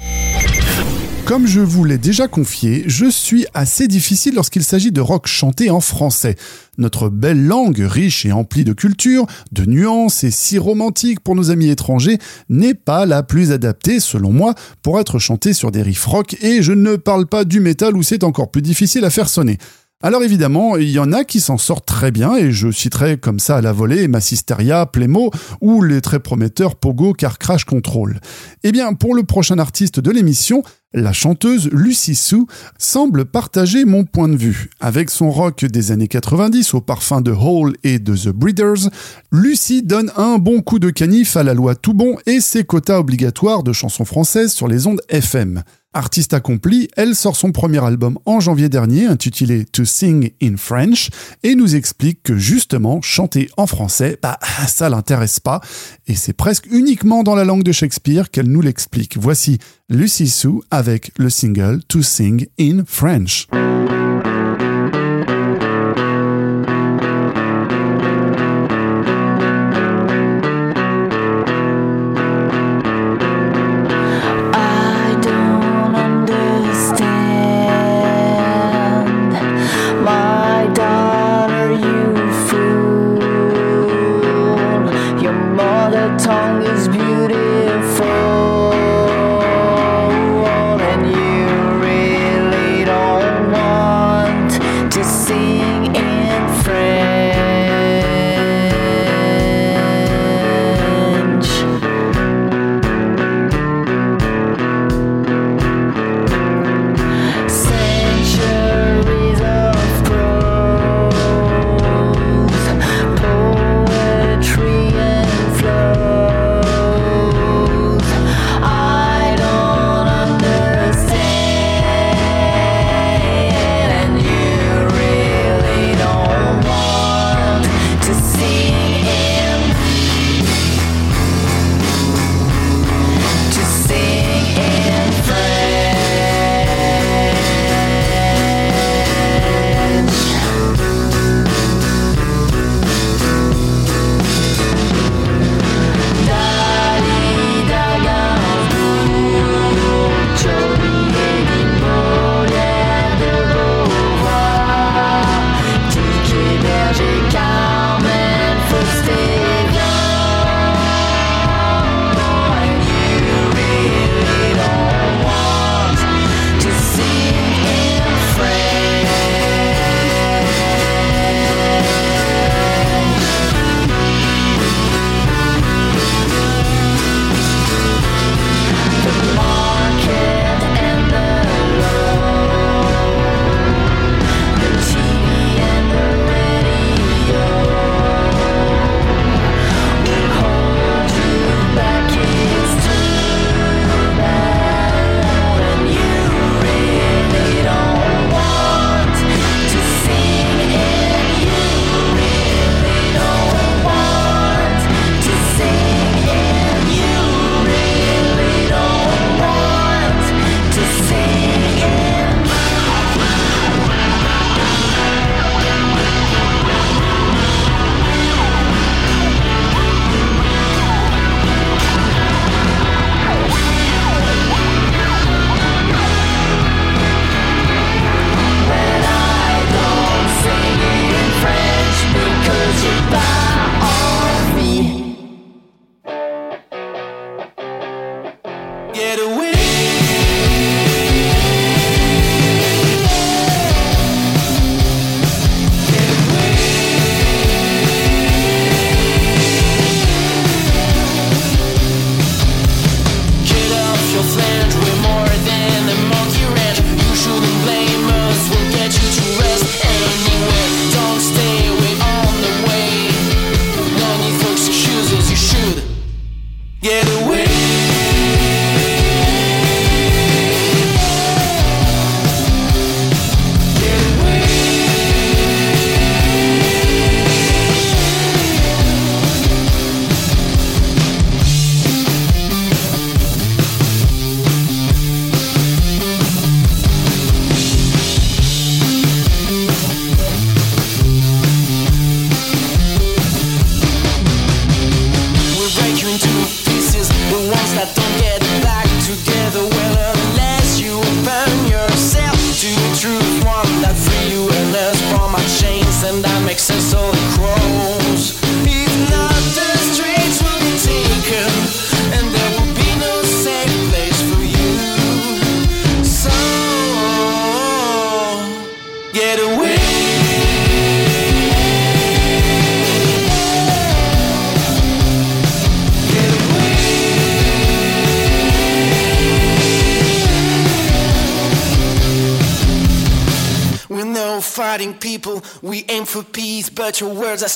Comme 1.25 1.47
je 1.47 1.61
vous 1.61 1.85
l'ai 1.85 1.99
déjà 1.99 2.27
confié, 2.27 2.83
je 2.89 3.09
suis 3.09 3.47
assez 3.55 3.87
difficile 3.87 4.35
lorsqu'il 4.35 4.65
s'agit 4.65 4.91
de 4.91 5.01
rock 5.01 5.29
chanté 5.29 5.71
en 5.71 5.81
français. 5.81 6.35
Notre 6.79 7.09
belle 7.09 7.47
langue, 7.47 7.79
riche 7.79 8.27
et 8.27 8.33
emplie 8.33 8.65
de 8.65 8.73
culture, 8.73 9.27
de 9.53 9.65
nuances 9.65 10.25
et 10.25 10.33
si 10.33 10.59
romantique 10.59 11.21
pour 11.21 11.37
nos 11.37 11.51
amis 11.51 11.71
étrangers, 11.71 12.19
n'est 12.49 12.75
pas 12.75 13.07
la 13.07 13.23
plus 13.23 13.53
adaptée, 13.53 14.01
selon 14.01 14.33
moi, 14.33 14.55
pour 14.83 14.99
être 14.99 15.21
chantée 15.21 15.53
sur 15.53 15.71
des 15.71 15.83
riffs 15.83 16.05
rock 16.05 16.37
et 16.43 16.61
je 16.61 16.73
ne 16.73 16.97
parle 16.97 17.27
pas 17.27 17.45
du 17.45 17.61
métal 17.61 17.97
où 17.97 18.03
c'est 18.03 18.25
encore 18.25 18.51
plus 18.51 18.63
difficile 18.63 19.05
à 19.05 19.11
faire 19.11 19.29
sonner. 19.29 19.59
Alors 20.05 20.25
évidemment, 20.25 20.77
il 20.77 20.91
y 20.91 20.99
en 20.99 21.13
a 21.13 21.23
qui 21.23 21.39
s'en 21.39 21.59
sortent 21.59 21.87
très 21.87 22.11
bien, 22.11 22.35
et 22.35 22.51
je 22.51 22.73
citerai 22.73 23.19
comme 23.19 23.39
ça 23.39 23.59
à 23.59 23.61
la 23.61 23.73
volée 23.73 24.09
Massisteria, 24.09 24.85
Plémo 24.85 25.31
ou 25.61 25.81
les 25.81 26.01
très 26.01 26.19
prometteurs 26.19 26.75
Pogo 26.75 27.13
car 27.13 27.39
Crash 27.39 27.65
Control. 27.65 28.21
Eh 28.65 28.73
bien, 28.73 28.95
pour 28.95 29.15
le 29.15 29.23
prochain 29.23 29.61
artiste 29.61 30.01
de 30.01 30.11
l'émission, 30.11 30.65
la 30.95 31.13
chanteuse 31.13 31.69
Lucy 31.73 32.15
Sue 32.15 32.47
semble 32.79 33.25
partager 33.25 33.85
mon 33.85 34.05
point 34.05 34.29
de 34.29 34.37
vue. 34.37 34.71
Avec 34.81 35.11
son 35.11 35.31
rock 35.31 35.65
des 35.65 35.91
années 35.91 36.09
90 36.09 36.75
au 36.75 36.81
parfum 36.81 37.21
de 37.21 37.33
Hole 37.33 37.75
et 37.85 37.99
de 37.99 38.17
The 38.17 38.29
Breeders, 38.29 38.91
Lucy 39.31 39.83
donne 39.83 40.13
un 40.17 40.39
bon 40.39 40.61
coup 40.61 40.79
de 40.79 40.91
canif 40.91 41.37
à 41.37 41.43
la 41.43 41.55
loi 41.55 41.75
tout 41.75 41.95
bon 41.95 42.17
et 42.27 42.41
ses 42.41 42.65
quotas 42.65 42.99
obligatoires 42.99 43.63
de 43.63 43.73
chansons 43.73 44.05
françaises 44.05 44.53
sur 44.53 44.69
les 44.69 44.87
ondes 44.87 45.01
FM. 45.09 45.63
Artiste 45.95 46.33
accomplie, 46.33 46.89
elle 46.97 47.15
sort 47.15 47.37
son 47.37 47.53
premier 47.53 47.85
album 47.85 48.19
en 48.25 48.41
janvier 48.41 48.71
dernier 48.71 49.05
intitulé 49.05 49.67
To 49.67 49.85
Sing 49.85 50.31
in 50.43 50.57
French 50.57 51.11
et 51.43 51.55
nous 51.55 51.77
explique 51.77 52.23
que 52.23 52.35
justement 52.35 53.03
chanter 53.03 53.51
en 53.59 53.67
français, 53.67 54.19
bah 54.23 54.39
ça 54.69 54.89
l'intéresse 54.89 55.39
pas 55.39 55.61
et 56.07 56.15
c'est 56.15 56.33
presque 56.33 56.67
uniquement 56.71 57.23
dans 57.23 57.35
la 57.35 57.45
langue 57.45 57.63
de 57.63 57.73
Shakespeare 57.73 58.31
qu'elle 58.31 58.49
nous 58.49 58.63
l'explique. 58.63 59.19
Voici 59.19 59.59
Lucy 59.93 60.29
Sue 60.29 60.63
avec 60.71 61.13
le 61.19 61.29
single 61.29 61.83
To 61.89 62.01
Sing 62.01 62.47
in 62.59 62.85
French. 62.87 63.47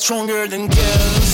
Stronger 0.07 0.47
than 0.47 0.69
guns. 0.71 1.31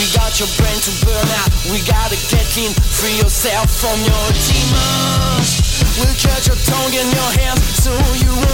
We 0.00 0.08
got 0.16 0.40
your 0.40 0.48
brain 0.56 0.80
to 0.88 0.92
burn 1.04 1.28
out. 1.36 1.52
We 1.68 1.84
gotta 1.84 2.16
get 2.32 2.48
clean. 2.56 2.72
Free 2.96 3.12
yourself 3.20 3.68
from 3.68 4.00
your 4.08 4.26
demons. 4.48 5.60
We'll 6.00 6.16
cut 6.16 6.46
your 6.48 6.56
tongue 6.64 6.96
and 6.96 7.12
your 7.12 7.30
hands 7.44 7.60
so 7.76 7.92
you 8.24 8.32
won't 8.32 8.51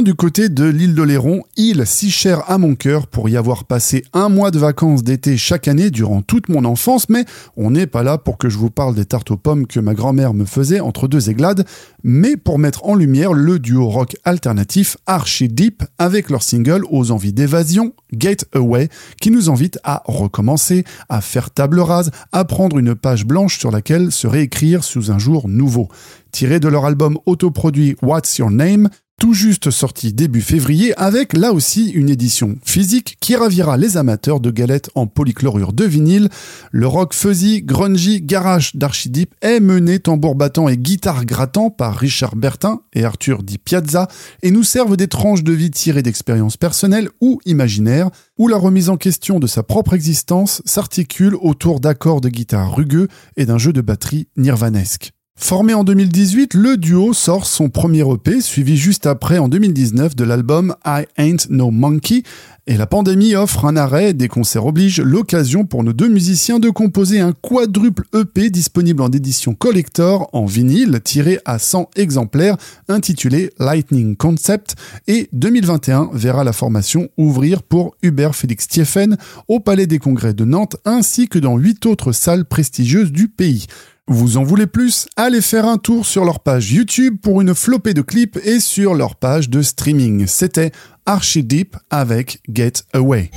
du 0.00 0.14
côté 0.14 0.48
de 0.48 0.64
l'île 0.64 0.94
d'Oléron, 0.94 1.42
île 1.58 1.82
si 1.84 2.10
chère 2.10 2.50
à 2.50 2.56
mon 2.56 2.74
cœur 2.74 3.06
pour 3.06 3.28
y 3.28 3.36
avoir 3.36 3.64
passé 3.64 4.04
un 4.14 4.30
mois 4.30 4.50
de 4.50 4.58
vacances 4.58 5.02
d'été 5.02 5.36
chaque 5.36 5.68
année 5.68 5.90
durant 5.90 6.22
toute 6.22 6.48
mon 6.48 6.64
enfance, 6.64 7.10
mais 7.10 7.26
on 7.58 7.72
n'est 7.72 7.86
pas 7.86 8.02
là 8.02 8.16
pour 8.16 8.38
que 8.38 8.48
je 8.48 8.56
vous 8.56 8.70
parle 8.70 8.94
des 8.94 9.04
tartes 9.04 9.30
aux 9.32 9.36
pommes 9.36 9.66
que 9.66 9.80
ma 9.80 9.92
grand-mère 9.92 10.32
me 10.32 10.46
faisait 10.46 10.80
entre 10.80 11.08
deux 11.08 11.28
églades, 11.28 11.66
mais 12.02 12.38
pour 12.38 12.58
mettre 12.58 12.86
en 12.86 12.94
lumière 12.94 13.34
le 13.34 13.58
duo 13.58 13.86
rock 13.86 14.16
alternatif 14.24 14.96
Archie 15.04 15.48
Deep 15.48 15.82
avec 15.98 16.30
leur 16.30 16.42
single 16.42 16.84
aux 16.90 17.10
envies 17.10 17.34
d'évasion, 17.34 17.92
Get 18.18 18.38
Away, 18.54 18.88
qui 19.20 19.30
nous 19.30 19.50
invite 19.50 19.78
à 19.84 20.02
recommencer, 20.06 20.84
à 21.10 21.20
faire 21.20 21.50
table 21.50 21.80
rase, 21.80 22.12
à 22.32 22.46
prendre 22.46 22.78
une 22.78 22.94
page 22.94 23.26
blanche 23.26 23.58
sur 23.58 23.70
laquelle 23.70 24.10
se 24.10 24.26
réécrire 24.26 24.84
sous 24.84 25.10
un 25.10 25.18
jour 25.18 25.48
nouveau. 25.48 25.88
Tiré 26.30 26.60
de 26.60 26.68
leur 26.68 26.86
album 26.86 27.18
autoproduit 27.26 27.94
What's 28.00 28.38
Your 28.38 28.50
Name, 28.50 28.88
tout 29.22 29.34
juste 29.34 29.70
sorti 29.70 30.12
début 30.12 30.40
février, 30.40 30.98
avec 30.98 31.38
là 31.38 31.52
aussi 31.52 31.90
une 31.90 32.10
édition 32.10 32.56
physique 32.64 33.18
qui 33.20 33.36
ravira 33.36 33.76
les 33.76 33.96
amateurs 33.96 34.40
de 34.40 34.50
galettes 34.50 34.90
en 34.96 35.06
polychlorure 35.06 35.72
de 35.72 35.84
vinyle. 35.84 36.28
Le 36.72 36.88
rock 36.88 37.14
fuzzy, 37.14 37.62
grungy, 37.62 38.20
garage 38.20 38.74
d'Archidip 38.74 39.32
est 39.40 39.60
mené 39.60 40.00
tambour 40.00 40.34
battant 40.34 40.66
et 40.66 40.76
guitare 40.76 41.24
grattant 41.24 41.70
par 41.70 41.94
Richard 41.94 42.34
Bertin 42.34 42.80
et 42.94 43.04
Arthur 43.04 43.44
Di 43.44 43.58
Piazza 43.58 44.08
et 44.42 44.50
nous 44.50 44.64
servent 44.64 44.96
des 44.96 45.06
tranches 45.06 45.44
de 45.44 45.52
vie 45.52 45.70
tirées 45.70 46.02
d'expériences 46.02 46.56
personnelles 46.56 47.08
ou 47.20 47.38
imaginaires, 47.46 48.10
où 48.38 48.48
la 48.48 48.56
remise 48.56 48.88
en 48.88 48.96
question 48.96 49.38
de 49.38 49.46
sa 49.46 49.62
propre 49.62 49.94
existence 49.94 50.62
s'articule 50.64 51.36
autour 51.40 51.78
d'accords 51.78 52.20
de 52.20 52.28
guitare 52.28 52.74
rugueux 52.74 53.06
et 53.36 53.46
d'un 53.46 53.58
jeu 53.58 53.72
de 53.72 53.82
batterie 53.82 54.26
nirvanesque. 54.36 55.12
Formé 55.34 55.72
en 55.74 55.82
2018, 55.82 56.54
le 56.54 56.76
duo 56.76 57.14
sort 57.14 57.46
son 57.46 57.68
premier 57.68 58.04
EP, 58.08 58.40
suivi 58.40 58.76
juste 58.76 59.06
après 59.06 59.38
en 59.38 59.48
2019 59.48 60.14
de 60.14 60.24
l'album 60.24 60.74
I 60.84 61.04
Ain't 61.16 61.48
No 61.48 61.70
Monkey, 61.70 62.22
et 62.68 62.76
la 62.76 62.86
pandémie 62.86 63.34
offre 63.34 63.64
un 63.64 63.74
arrêt, 63.76 64.12
des 64.12 64.28
concerts 64.28 64.66
obligent, 64.66 65.00
l'occasion 65.00 65.64
pour 65.64 65.82
nos 65.82 65.92
deux 65.92 66.08
musiciens 66.08 66.60
de 66.60 66.70
composer 66.70 67.18
un 67.18 67.32
quadruple 67.32 68.04
EP 68.14 68.50
disponible 68.50 69.02
en 69.02 69.10
édition 69.10 69.54
collector 69.54 70.28
en 70.32 70.44
vinyle 70.44 71.00
tiré 71.02 71.40
à 71.44 71.58
100 71.58 71.90
exemplaires 71.96 72.56
intitulé 72.88 73.50
Lightning 73.58 74.14
Concept. 74.16 74.76
Et 75.08 75.28
2021 75.32 76.10
verra 76.12 76.44
la 76.44 76.52
formation 76.52 77.08
ouvrir 77.16 77.64
pour 77.64 77.96
Hubert 78.02 78.36
Félix 78.36 78.68
Thieffen 78.68 79.16
au 79.48 79.58
Palais 79.58 79.88
des 79.88 79.98
Congrès 79.98 80.34
de 80.34 80.44
Nantes 80.44 80.76
ainsi 80.84 81.26
que 81.26 81.40
dans 81.40 81.56
huit 81.56 81.84
autres 81.86 82.12
salles 82.12 82.44
prestigieuses 82.44 83.10
du 83.10 83.26
pays. 83.26 83.66
Vous 84.08 84.36
en 84.36 84.42
voulez 84.42 84.66
plus? 84.66 85.06
Allez 85.16 85.40
faire 85.40 85.64
un 85.64 85.78
tour 85.78 86.06
sur 86.06 86.24
leur 86.24 86.40
page 86.40 86.72
YouTube 86.72 87.18
pour 87.22 87.40
une 87.40 87.54
flopée 87.54 87.94
de 87.94 88.02
clips 88.02 88.36
et 88.44 88.58
sur 88.58 88.94
leur 88.94 89.14
page 89.14 89.48
de 89.48 89.62
streaming. 89.62 90.26
C'était 90.26 90.72
Archie 91.06 91.44
Deep 91.44 91.76
avec 91.88 92.40
Get 92.52 92.72
Away. 92.94 93.30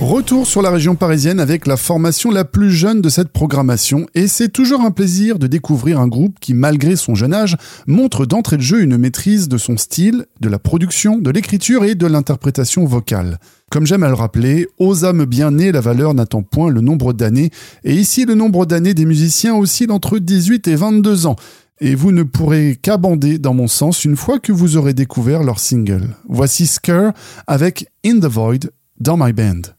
Retour 0.00 0.46
sur 0.46 0.62
la 0.62 0.70
région 0.70 0.94
parisienne 0.94 1.40
avec 1.40 1.66
la 1.66 1.76
formation 1.76 2.30
la 2.30 2.44
plus 2.44 2.70
jeune 2.70 3.00
de 3.00 3.08
cette 3.08 3.30
programmation 3.30 4.06
et 4.14 4.28
c'est 4.28 4.48
toujours 4.48 4.82
un 4.82 4.92
plaisir 4.92 5.40
de 5.40 5.48
découvrir 5.48 5.98
un 5.98 6.06
groupe 6.06 6.38
qui, 6.40 6.54
malgré 6.54 6.94
son 6.94 7.16
jeune 7.16 7.34
âge, 7.34 7.56
montre 7.88 8.24
d'entrée 8.24 8.58
de 8.58 8.62
jeu 8.62 8.80
une 8.80 8.96
maîtrise 8.96 9.48
de 9.48 9.58
son 9.58 9.76
style, 9.76 10.26
de 10.40 10.48
la 10.48 10.60
production, 10.60 11.18
de 11.18 11.30
l'écriture 11.32 11.84
et 11.84 11.96
de 11.96 12.06
l'interprétation 12.06 12.84
vocale. 12.84 13.40
Comme 13.72 13.86
j'aime 13.86 14.04
à 14.04 14.08
le 14.08 14.14
rappeler, 14.14 14.68
aux 14.78 15.04
âmes 15.04 15.24
bien 15.24 15.50
nées, 15.50 15.72
la 15.72 15.80
valeur 15.80 16.14
n'attend 16.14 16.44
point 16.44 16.70
le 16.70 16.80
nombre 16.80 17.12
d'années, 17.12 17.50
et 17.82 17.96
ici 17.96 18.24
le 18.24 18.36
nombre 18.36 18.66
d'années 18.66 18.94
des 18.94 19.04
musiciens 19.04 19.56
oscille 19.56 19.90
entre 19.90 20.20
18 20.20 20.68
et 20.68 20.76
22 20.76 21.26
ans. 21.26 21.36
Et 21.80 21.96
vous 21.96 22.12
ne 22.12 22.22
pourrez 22.22 22.78
qu'abander 22.80 23.38
dans 23.38 23.54
mon 23.54 23.66
sens 23.68 24.04
une 24.04 24.16
fois 24.16 24.38
que 24.38 24.52
vous 24.52 24.76
aurez 24.76 24.94
découvert 24.94 25.42
leur 25.42 25.58
single. 25.58 26.16
Voici 26.28 26.68
Scare 26.68 27.12
avec 27.48 27.88
In 28.04 28.20
the 28.20 28.26
Void 28.26 28.70
dans 29.00 29.16
My 29.16 29.32
Band. 29.32 29.74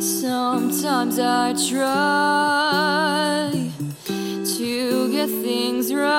Sometimes 0.00 1.18
I 1.18 1.54
try 1.68 3.50
to 4.56 5.10
get 5.10 5.28
things 5.28 5.92
right, 5.92 6.10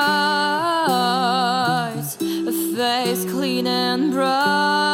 a 2.19 2.51
face 2.75 3.25
clean 3.25 3.67
and 3.67 4.11
bright, 4.11 4.90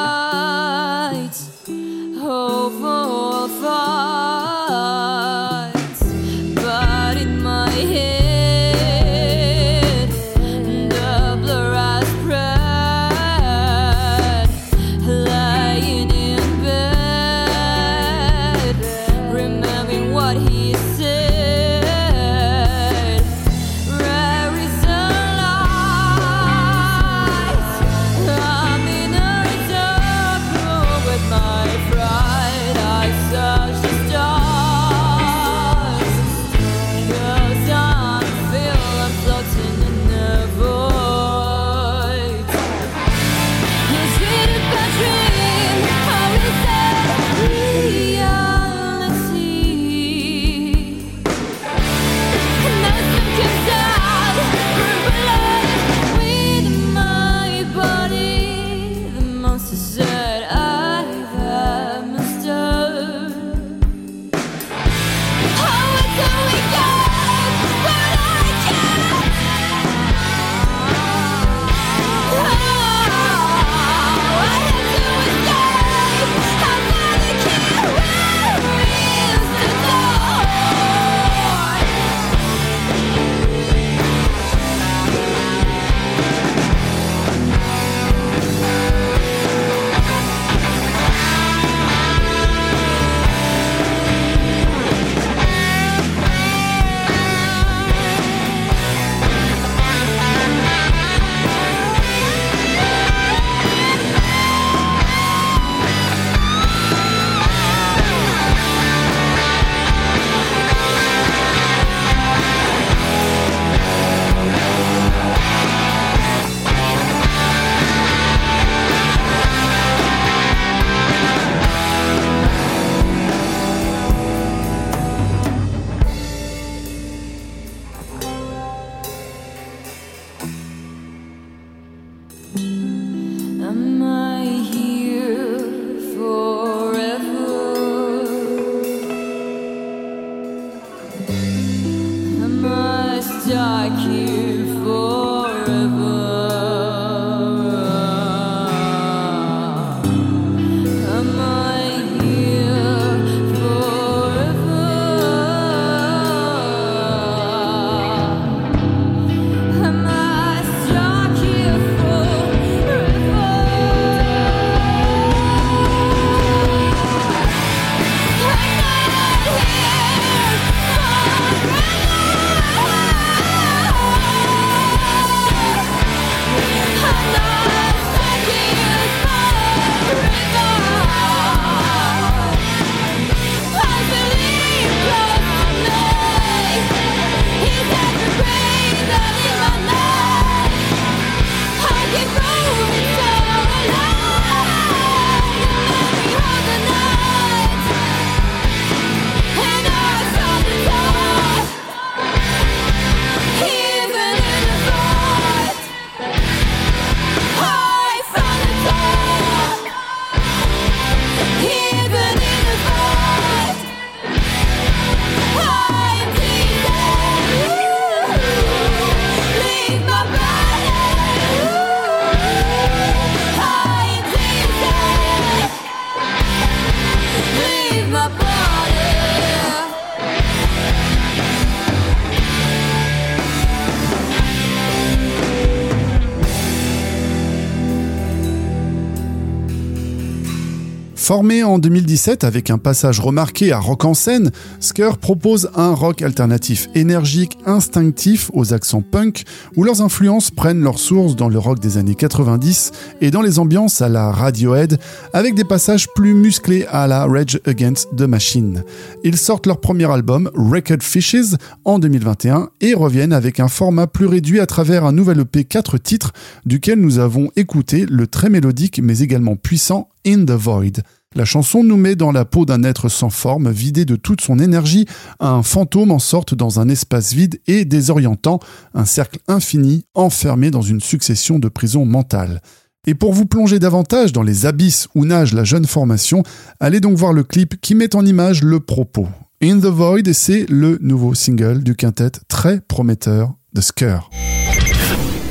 Formé 241.27 241.61
en 241.61 241.77
2017 241.77 242.45
avec 242.45 242.69
un 242.69 242.77
passage 242.77 243.19
remarqué 243.19 243.73
à 243.73 243.79
Rock 243.79 244.05
en 244.05 244.13
scène, 244.13 244.49
Scare 244.79 245.17
propose 245.17 245.69
un 245.75 245.93
rock 245.93 246.21
alternatif 246.21 246.87
énergique, 246.95 247.57
instinctif, 247.65 248.49
aux 248.53 248.73
accents 248.73 249.01
punk, 249.01 249.43
où 249.75 249.83
leurs 249.83 250.01
influences 250.01 250.51
prennent 250.51 250.81
leur 250.81 250.97
source 250.97 251.35
dans 251.35 251.49
le 251.49 251.59
rock 251.59 251.79
des 251.79 251.97
années 251.97 252.15
90 252.15 252.93
et 253.19 253.29
dans 253.29 253.41
les 253.41 253.59
ambiances 253.59 254.01
à 254.01 254.07
la 254.07 254.31
Radiohead, 254.31 254.99
avec 255.33 255.53
des 255.53 255.65
passages 255.65 256.07
plus 256.15 256.33
musclés 256.33 256.85
à 256.89 257.07
la 257.07 257.25
Rage 257.25 257.59
Against 257.65 258.07
the 258.15 258.21
Machine. 258.21 258.85
Ils 259.25 259.35
sortent 259.35 259.65
leur 259.65 259.81
premier 259.81 260.09
album, 260.09 260.49
Record 260.55 261.01
Fishes, 261.01 261.57
en 261.83 261.99
2021 261.99 262.69
et 262.79 262.93
reviennent 262.93 263.33
avec 263.33 263.59
un 263.59 263.67
format 263.67 264.07
plus 264.07 264.27
réduit 264.27 264.61
à 264.61 264.65
travers 264.65 265.03
un 265.03 265.11
nouvel 265.11 265.41
EP 265.41 265.65
4 265.65 265.97
titres, 265.97 266.31
duquel 266.65 267.01
nous 267.01 267.19
avons 267.19 267.51
écouté 267.57 268.05
le 268.09 268.27
très 268.27 268.49
mélodique 268.49 269.01
mais 269.03 269.19
également 269.19 269.57
puissant 269.57 270.07
In 270.25 270.45
the 270.45 270.51
Void. 270.51 271.01
La 271.35 271.45
chanson 271.45 271.83
nous 271.83 271.97
met 271.97 272.15
dans 272.15 272.31
la 272.31 272.45
peau 272.45 272.65
d'un 272.65 272.83
être 272.83 273.09
sans 273.09 273.29
forme, 273.29 273.69
vidé 273.69 274.05
de 274.05 274.15
toute 274.15 274.41
son 274.41 274.59
énergie, 274.59 275.05
un 275.39 275.61
fantôme 275.61 276.11
en 276.11 276.19
sorte 276.19 276.55
dans 276.55 276.79
un 276.79 276.89
espace 276.89 277.33
vide 277.33 277.59
et 277.67 277.85
désorientant, 277.85 278.59
un 278.93 279.05
cercle 279.05 279.39
infini 279.47 280.05
enfermé 280.15 280.71
dans 280.71 280.81
une 280.81 281.01
succession 281.01 281.59
de 281.59 281.69
prisons 281.69 282.05
mentales. 282.05 282.61
Et 283.05 283.13
pour 283.13 283.33
vous 283.33 283.45
plonger 283.45 283.79
davantage 283.79 284.33
dans 284.33 284.41
les 284.41 284.65
abysses 284.65 285.07
où 285.15 285.25
nage 285.25 285.53
la 285.53 285.63
jeune 285.63 285.85
formation, 285.85 286.43
allez 286.79 286.99
donc 286.99 287.17
voir 287.17 287.33
le 287.33 287.43
clip 287.43 287.79
qui 287.81 287.93
met 287.93 288.15
en 288.15 288.25
image 288.25 288.63
le 288.63 288.79
propos. 288.79 289.27
In 289.61 289.79
the 289.79 289.85
Void, 289.85 290.33
c'est 290.33 290.65
le 290.69 290.97
nouveau 291.01 291.33
single 291.33 291.83
du 291.83 291.95
quintet 291.95 292.31
très 292.47 292.81
prometteur 292.81 293.53
de 293.73 293.81
Scare. 293.81 294.29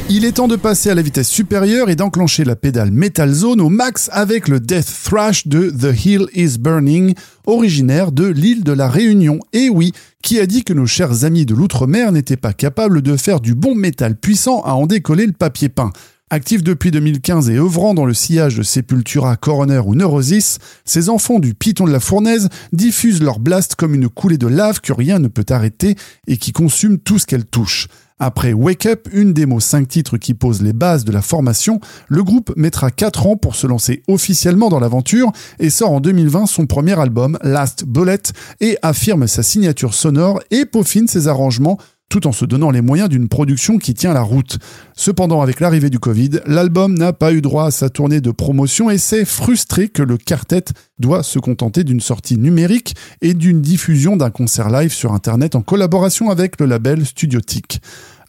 Il 0.08 0.24
est 0.24 0.32
temps 0.32 0.46
de 0.46 0.54
passer 0.54 0.90
à 0.90 0.94
la 0.94 1.02
vitesse 1.02 1.28
supérieure 1.28 1.90
et 1.90 1.96
d'enclencher 1.96 2.44
la 2.44 2.54
pédale 2.54 2.92
Metal 2.92 3.32
Zone 3.32 3.60
au 3.60 3.68
max 3.68 4.08
avec 4.12 4.46
le 4.46 4.60
Death 4.60 4.86
Thrash 5.04 5.48
de 5.48 5.68
The 5.68 6.04
Hill 6.04 6.26
is 6.32 6.58
Burning, 6.58 7.14
originaire 7.44 8.12
de 8.12 8.24
l'île 8.24 8.62
de 8.62 8.70
la 8.70 8.88
Réunion. 8.88 9.40
Et 9.52 9.68
oui, 9.68 9.92
qui 10.22 10.38
a 10.38 10.46
dit 10.46 10.62
que 10.62 10.72
nos 10.72 10.86
chers 10.86 11.24
amis 11.24 11.44
de 11.44 11.56
l'outre-mer 11.56 12.12
n'étaient 12.12 12.36
pas 12.36 12.52
capables 12.52 13.02
de 13.02 13.16
faire 13.16 13.40
du 13.40 13.56
bon 13.56 13.74
métal 13.74 14.14
puissant 14.14 14.60
à 14.62 14.74
en 14.74 14.86
décoller 14.86 15.26
le 15.26 15.32
papier 15.32 15.68
peint 15.68 15.90
Actifs 16.30 16.62
depuis 16.62 16.90
2015 16.90 17.50
et 17.50 17.56
œuvrant 17.56 17.94
dans 17.94 18.04
le 18.04 18.14
sillage 18.14 18.56
de 18.56 18.64
Sepultura, 18.64 19.36
Coroner 19.36 19.82
ou 19.84 19.94
Neurosis, 19.94 20.58
ces 20.84 21.08
enfants 21.08 21.38
du 21.38 21.54
Python 21.54 21.84
de 21.84 21.92
la 21.92 22.00
Fournaise 22.00 22.48
diffusent 22.72 23.22
leur 23.22 23.38
blast 23.38 23.76
comme 23.76 23.94
une 23.94 24.08
coulée 24.08 24.38
de 24.38 24.48
lave 24.48 24.80
que 24.80 24.92
rien 24.92 25.20
ne 25.20 25.28
peut 25.28 25.46
arrêter 25.50 25.94
et 26.26 26.36
qui 26.36 26.50
consume 26.50 26.98
tout 26.98 27.20
ce 27.20 27.26
qu'elle 27.26 27.44
touche. 27.44 27.86
Après 28.18 28.54
Wake 28.54 28.86
Up, 28.86 29.08
une 29.12 29.34
démo 29.34 29.60
5 29.60 29.86
titres 29.86 30.16
qui 30.16 30.32
pose 30.32 30.62
les 30.62 30.72
bases 30.72 31.04
de 31.04 31.12
la 31.12 31.20
formation, 31.20 31.80
le 32.08 32.24
groupe 32.24 32.50
mettra 32.56 32.90
4 32.90 33.26
ans 33.26 33.36
pour 33.36 33.54
se 33.54 33.66
lancer 33.66 34.02
officiellement 34.08 34.70
dans 34.70 34.80
l'aventure 34.80 35.32
et 35.58 35.68
sort 35.68 35.90
en 35.90 36.00
2020 36.00 36.46
son 36.46 36.64
premier 36.64 36.98
album, 36.98 37.38
Last 37.42 37.84
Bullet, 37.84 38.22
et 38.60 38.78
affirme 38.80 39.26
sa 39.26 39.42
signature 39.42 39.92
sonore 39.92 40.40
et 40.50 40.64
peaufine 40.64 41.08
ses 41.08 41.28
arrangements 41.28 41.76
tout 42.08 42.26
en 42.26 42.32
se 42.32 42.44
donnant 42.44 42.70
les 42.70 42.80
moyens 42.80 43.08
d'une 43.08 43.28
production 43.28 43.78
qui 43.78 43.94
tient 43.94 44.14
la 44.14 44.22
route. 44.22 44.58
Cependant, 44.94 45.42
avec 45.42 45.60
l'arrivée 45.60 45.90
du 45.90 45.98
Covid, 45.98 46.40
l'album 46.46 46.96
n'a 46.96 47.12
pas 47.12 47.32
eu 47.32 47.40
droit 47.40 47.66
à 47.66 47.70
sa 47.70 47.90
tournée 47.90 48.20
de 48.20 48.30
promotion 48.30 48.90
et 48.90 48.98
c'est 48.98 49.24
frustré 49.24 49.88
que 49.88 50.02
le 50.02 50.16
quartet 50.16 50.64
doit 50.98 51.22
se 51.22 51.38
contenter 51.38 51.84
d'une 51.84 52.00
sortie 52.00 52.38
numérique 52.38 52.94
et 53.22 53.34
d'une 53.34 53.60
diffusion 53.60 54.16
d'un 54.16 54.30
concert 54.30 54.70
live 54.70 54.92
sur 54.92 55.12
Internet 55.12 55.56
en 55.56 55.62
collaboration 55.62 56.30
avec 56.30 56.60
le 56.60 56.66
label 56.66 57.04
Studiotique. 57.04 57.80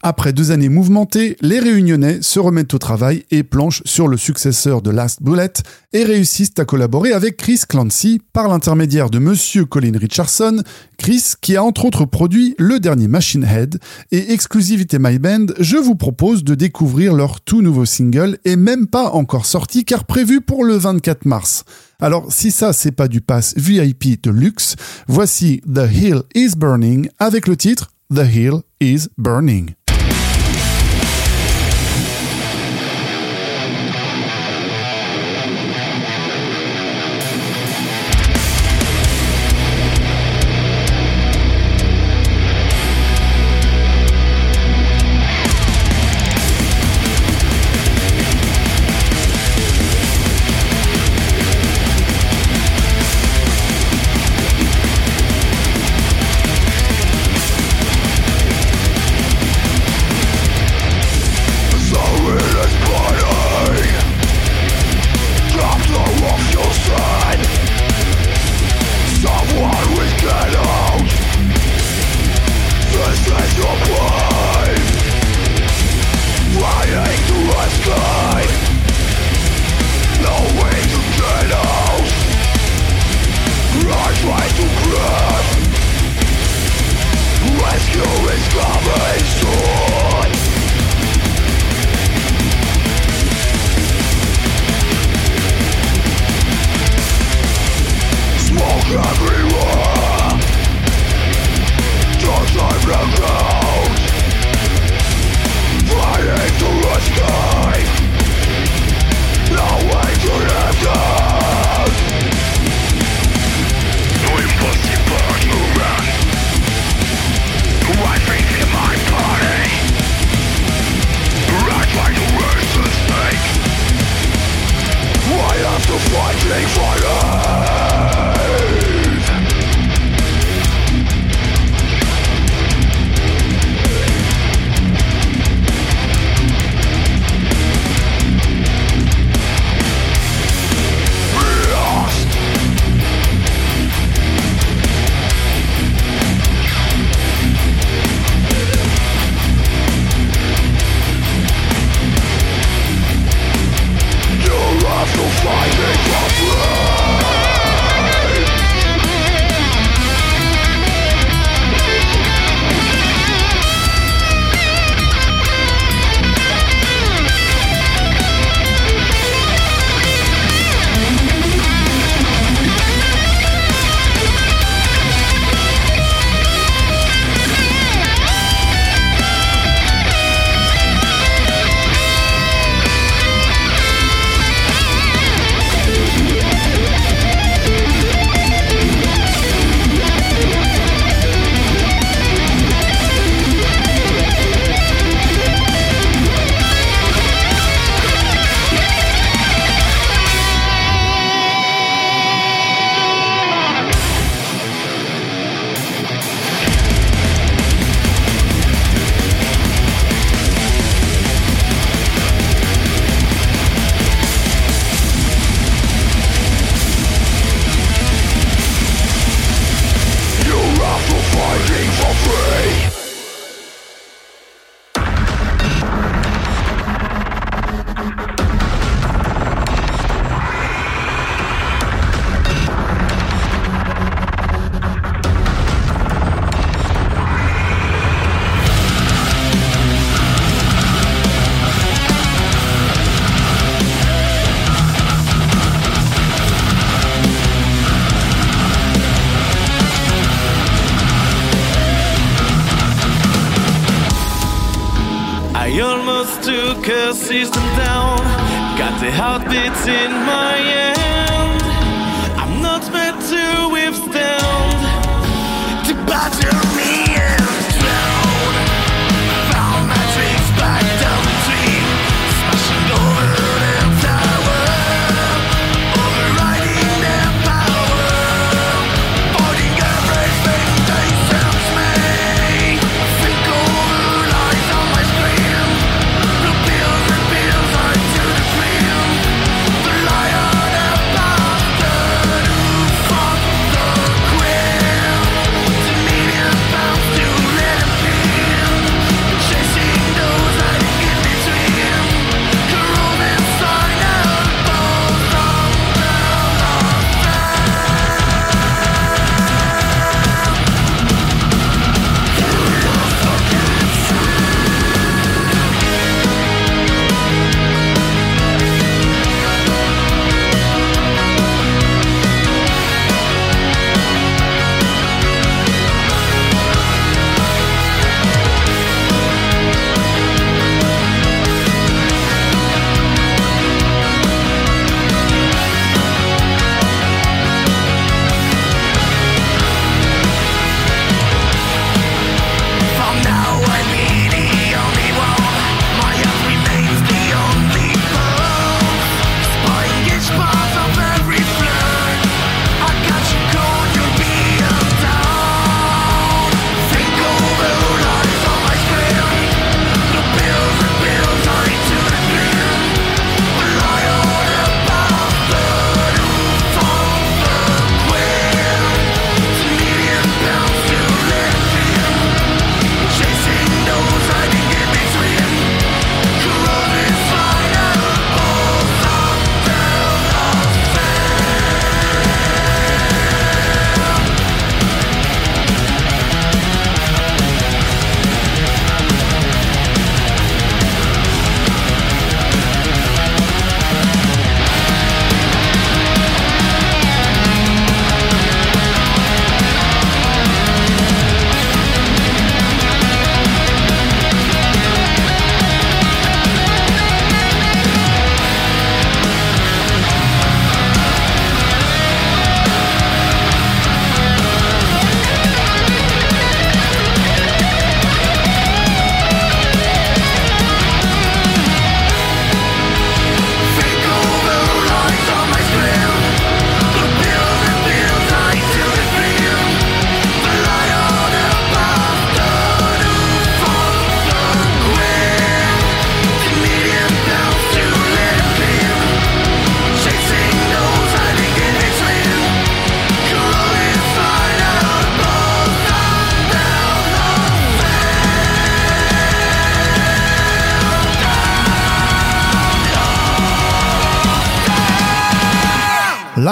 Après 0.02 0.32
deux 0.32 0.52
années 0.52 0.68
mouvementées, 0.68 1.36
les 1.40 1.58
Réunionnais 1.58 2.18
se 2.22 2.38
remettent 2.38 2.72
au 2.74 2.78
travail 2.78 3.24
et 3.32 3.42
planchent 3.42 3.82
sur 3.84 4.06
le 4.06 4.16
successeur 4.16 4.80
de 4.80 4.90
Last 4.90 5.22
Bullet 5.22 5.52
et 5.92 6.04
réussissent 6.04 6.58
à 6.58 6.64
collaborer 6.64 7.12
avec 7.12 7.36
Chris 7.36 7.62
Clancy 7.68 8.20
par 8.32 8.46
l'intermédiaire 8.48 9.10
de 9.10 9.18
Monsieur 9.18 9.64
Colin 9.64 9.98
Richardson, 9.98 10.62
Chris 10.98 11.32
qui 11.40 11.56
a 11.56 11.64
entre 11.64 11.84
autres 11.84 12.04
produit 12.04 12.54
le 12.58 12.78
dernier 12.78 13.08
Machine 13.08 13.42
Head 13.42 13.80
et 14.12 14.32
exclusivité 14.32 14.98
My 15.00 15.18
Band, 15.18 15.46
je 15.58 15.76
vous 15.76 15.96
propose 15.96 16.44
de 16.44 16.54
découvrir 16.54 17.14
leur 17.14 17.40
tout 17.40 17.60
nouveau 17.60 17.84
single 17.84 18.38
et 18.44 18.54
même 18.54 18.86
pas 18.86 19.10
encore 19.10 19.46
sorti 19.46 19.84
car 19.84 20.04
prévu 20.04 20.40
pour 20.40 20.64
le 20.64 20.76
24 20.76 21.24
mars. 21.24 21.64
Alors 22.00 22.32
si 22.32 22.52
ça 22.52 22.72
c'est 22.72 22.92
pas 22.92 23.08
du 23.08 23.20
pass 23.20 23.54
VIP 23.56 24.22
de 24.22 24.30
luxe, 24.30 24.76
voici 25.08 25.60
The 25.62 25.90
Hill 25.92 26.22
is 26.36 26.50
Burning 26.56 27.08
avec 27.18 27.48
le 27.48 27.56
titre 27.56 27.90
The 28.14 28.24
Hill 28.32 28.60
is 28.80 29.08
Burning. 29.18 29.77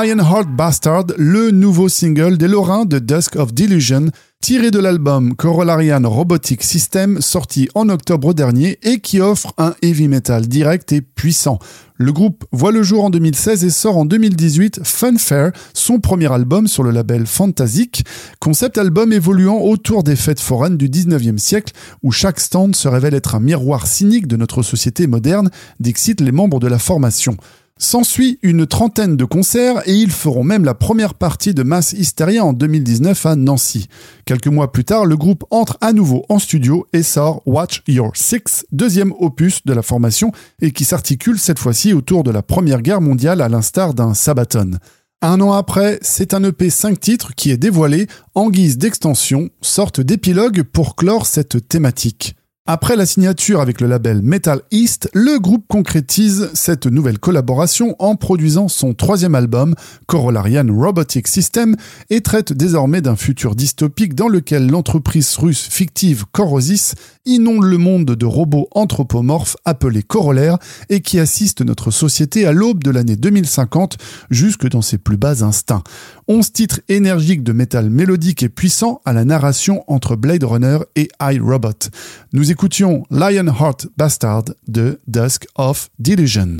Lionheart 0.07 0.49
Bastard, 0.49 1.07
le 1.19 1.51
nouveau 1.51 1.89
single 1.89 2.39
des 2.39 2.47
Lorrains 2.47 2.85
de 2.85 3.01
Dusk 3.01 3.35
of 3.35 3.53
Delusion, 3.53 4.13
tiré 4.41 4.71
de 4.71 4.79
l'album 4.79 5.35
Corollarian 5.35 6.09
Robotic 6.09 6.63
System, 6.63 7.21
sorti 7.21 7.69
en 7.75 7.89
octobre 7.89 8.33
dernier 8.33 8.79
et 8.85 9.01
qui 9.01 9.21
offre 9.21 9.53
un 9.59 9.75
heavy 9.83 10.07
metal 10.07 10.47
direct 10.47 10.93
et 10.93 11.01
puissant. 11.01 11.59
Le 11.97 12.13
groupe 12.13 12.45
voit 12.53 12.71
le 12.71 12.85
jour 12.85 13.05
en 13.05 13.11
2016 13.11 13.65
et 13.65 13.71
sort 13.71 13.97
en 13.97 14.05
2018 14.05 14.83
Funfair, 14.85 15.51
son 15.75 15.99
premier 15.99 16.33
album 16.33 16.69
sur 16.69 16.85
le 16.85 16.93
label 16.93 17.27
Fantasic, 17.27 18.05
concept 18.39 18.79
album 18.79 19.13
évoluant 19.13 19.59
autour 19.59 20.05
des 20.05 20.15
fêtes 20.15 20.39
foraines 20.39 20.77
du 20.77 20.89
19e 20.89 21.39
siècle 21.39 21.73
où 22.05 22.13
chaque 22.13 22.39
stand 22.39 22.77
se 22.77 22.87
révèle 22.87 23.15
être 23.15 23.35
un 23.35 23.41
miroir 23.41 23.89
cynique 23.89 24.29
de 24.29 24.37
notre 24.37 24.63
société 24.63 25.09
moderne, 25.09 25.51
d'excite 25.81 26.21
les 26.21 26.33
membres 26.33 26.61
de 26.61 26.69
la 26.69 26.79
formation. 26.79 27.37
S'ensuit 27.79 28.39
une 28.43 28.67
trentaine 28.67 29.19
de 29.19 29.27
concerts 29.27 29.87
et 29.87 29.93
ils 29.93 30.11
feront 30.11 30.43
même 30.43 30.65
la 30.65 30.73
première 30.73 31.13
partie 31.13 31.53
de 31.53 31.63
Mass 31.63 31.93
Hysteria 31.93 32.43
en 32.43 32.55
2019 32.55 33.27
à 33.27 33.37
Nancy. 33.37 33.89
Quelques 34.25 34.47
mois 34.47 34.73
plus 34.73 34.85
tard, 34.85 35.05
le 35.05 35.15
groupe 35.19 35.45
entre 35.51 35.77
à 35.83 35.93
nouveau 35.93 36.25
en 36.31 36.39
studio 36.39 36.87
et 36.95 37.03
sort 37.03 37.43
Watch 37.45 37.83
Your 37.87 38.13
Six, 38.15 38.65
deuxième 38.73 39.13
opus 39.19 39.63
de 39.67 39.75
la 39.75 39.83
formation 39.83 40.33
et 40.63 40.71
qui 40.71 40.87
s'articule 40.87 41.39
cette 41.39 41.59
fois-ci 41.59 41.93
autour 41.93 42.25
de 42.25 42.31
la 42.31 42.41
Première 42.41 42.81
Guerre 42.81 43.03
mondiale 43.03 43.43
à 43.43 43.51
l'instar 43.51 43.93
d'un 43.93 44.15
Sabaton. 44.15 44.79
Un 45.21 45.43
an 45.43 45.53
après, 45.53 45.99
c'est 46.01 46.33
un 46.33 46.45
EP 46.45 46.71
5 46.71 46.99
titres 46.99 47.35
qui 47.37 47.51
est 47.51 47.59
dévoilé 47.59 48.07
en 48.35 48.49
guise 48.49 48.79
d'extension, 48.79 49.51
sorte 49.61 50.01
d'épilogue 50.01 50.63
pour 50.63 50.97
clore 50.97 51.27
cette 51.27 51.69
thématique. 51.69 52.37
Après 52.69 52.97
la 52.97 53.07
signature 53.07 53.61
avec 53.61 53.81
le 53.81 53.87
label 53.87 54.23
Metal 54.23 54.61
East, 54.73 55.09
le 55.15 55.39
groupe 55.39 55.67
concrétise 55.69 56.51
cette 56.53 56.87
nouvelle 56.87 57.21
collaboration 57.21 57.95
en 58.01 58.17
produisant 58.17 58.67
son 58.67 58.93
troisième 58.93 59.37
album, 59.37 59.77
Corollarian 60.09 60.67
Robotic 60.69 61.29
System, 61.29 61.77
et 62.11 62.23
traite 62.23 62.53
désormais 62.53 63.03
d'un 63.03 63.15
futur 63.15 63.55
dystopique 63.55 64.17
dans 64.17 64.27
lequel 64.27 64.69
l'entreprise 64.69 65.37
russe 65.37 65.69
fictive 65.71 66.25
Corosis 66.33 66.97
inonde 67.25 67.63
le 67.63 67.79
monde 67.79 68.05
de 68.05 68.27
robots 68.27 68.67
anthropomorphes 68.73 69.57
appelés 69.65 70.03
corollaires 70.03 70.59
et 70.89 71.01
qui 71.01 71.21
assiste 71.21 71.61
notre 71.61 71.93
société 71.93 72.47
à 72.47 72.53
l'aube 72.53 72.83
de 72.83 72.91
l'année 72.91 73.17
2050 73.17 73.97
jusque 74.31 74.69
dans 74.69 74.83
ses 74.83 74.99
plus 74.99 75.17
bas 75.17 75.45
instincts. 75.45 75.85
Onze 76.29 76.51
titres 76.51 76.81
énergiques 76.89 77.45
de 77.45 77.53
métal 77.53 77.89
mélodique 77.89 78.43
et 78.43 78.49
puissant 78.49 79.01
à 79.05 79.13
la 79.13 79.25
narration 79.25 79.85
entre 79.87 80.17
Blade 80.17 80.43
Runner 80.43 80.79
et 80.97 81.09
iRobot. 81.21 81.89
Nous 82.33 82.51
écoutions 82.51 83.05
Lionheart 83.13 83.87
Bastard 83.97 84.47
de 84.67 84.99
Dusk 85.07 85.47
of 85.55 85.89
Delusion. 86.01 86.57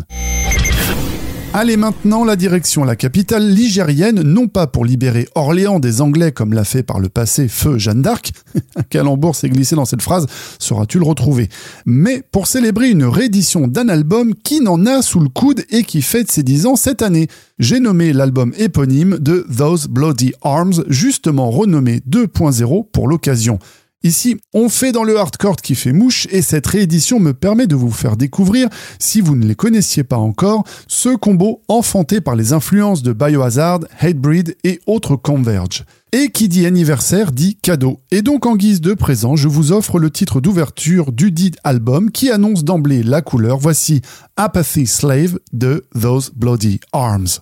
Allez 1.59 1.79
maintenant 1.79 2.23
la 2.23 2.37
direction 2.37 2.85
la 2.85 2.97
capitale 2.97 3.49
ligérienne, 3.49 4.21
non 4.21 4.47
pas 4.47 4.67
pour 4.67 4.85
libérer 4.85 5.27
Orléans 5.35 5.81
des 5.81 6.03
Anglais 6.03 6.31
comme 6.31 6.53
l'a 6.53 6.65
fait 6.65 6.83
par 6.83 7.01
le 7.01 7.09
passé 7.09 7.49
Feu 7.49 7.79
Jeanne 7.79 8.03
d'Arc, 8.03 8.33
un 8.77 8.83
calembour 8.83 9.35
s'est 9.35 9.49
glissé 9.49 9.75
dans 9.75 9.87
cette 9.87 10.03
phrase, 10.03 10.27
sauras-tu 10.59 10.99
le 10.99 11.07
retrouver, 11.07 11.49
mais 11.87 12.23
pour 12.31 12.47
célébrer 12.47 12.91
une 12.91 13.05
réédition 13.05 13.69
d'un 13.69 13.89
album 13.89 14.35
qui 14.35 14.61
n'en 14.61 14.85
a 14.85 15.01
sous 15.01 15.19
le 15.19 15.31
coude 15.31 15.65
et 15.71 15.83
qui 15.83 16.03
fête 16.03 16.31
ses 16.31 16.43
10 16.43 16.67
ans 16.67 16.77
cette 16.77 17.01
année. 17.01 17.27
J'ai 17.59 17.81
nommé 17.81 18.13
l'album 18.13 18.53
éponyme 18.59 19.17
de 19.19 19.47
Those 19.57 19.89
Bloody 19.89 20.35
Arms, 20.43 20.85
justement 20.89 21.51
renommé 21.51 22.03
2.0 22.07 22.91
pour 22.93 23.09
l'occasion. 23.09 23.59
Ici, 24.03 24.37
on 24.55 24.69
fait 24.69 24.93
dans 24.93 25.05
le 25.05 25.19
hardcore 25.19 25.57
qui 25.57 25.75
fait 25.75 25.93
mouche 25.93 26.29
et 26.31 26.43
cette 26.43 26.67
réédition 26.67 27.19
me 27.19 27.33
permet 27.33 27.67
de 27.67 27.75
vous 27.75 27.91
faire 27.91 28.17
découvrir, 28.17 28.69
si 28.99 29.21
vous 29.21 29.35
ne 29.35 29.47
les 29.47 29.55
connaissiez 29.55 30.05
pas 30.05 30.19
encore, 30.19 30.65
ce 30.87 31.17
combo 31.17 31.63
enfanté 31.69 32.21
par 32.21 32.37
les 32.37 32.53
influences 32.53 33.03
de 33.03 33.13
Biohazard, 33.13 33.81
Hatebreed 33.99 34.57
et 34.65 34.81
autres 34.87 35.17
Converge. 35.17 35.85
Et 36.13 36.31
qui 36.31 36.49
dit 36.49 36.67
anniversaire 36.67 37.33
dit 37.33 37.57
cadeau. 37.57 38.01
Et 38.11 38.23
donc 38.23 38.47
en 38.47 38.55
guise 38.55 38.81
de 38.81 38.95
présent, 38.95 39.35
je 39.35 39.49
vous 39.49 39.73
offre 39.73 39.99
le 39.99 40.11
titre 40.11 40.41
d'ouverture 40.41 41.11
du 41.11 41.33
dit 41.33 41.53
album 41.65 42.11
qui 42.11 42.31
annonce 42.31 42.65
d'emblée 42.65 43.03
la 43.03 43.23
couleur. 43.23 43.59
Voici 43.59 44.03
Apathy 44.37 44.87
Slave 44.87 45.39
de 45.53 45.85
Those 46.01 46.31
Bloody 46.35 46.81
Arms. 46.93 47.41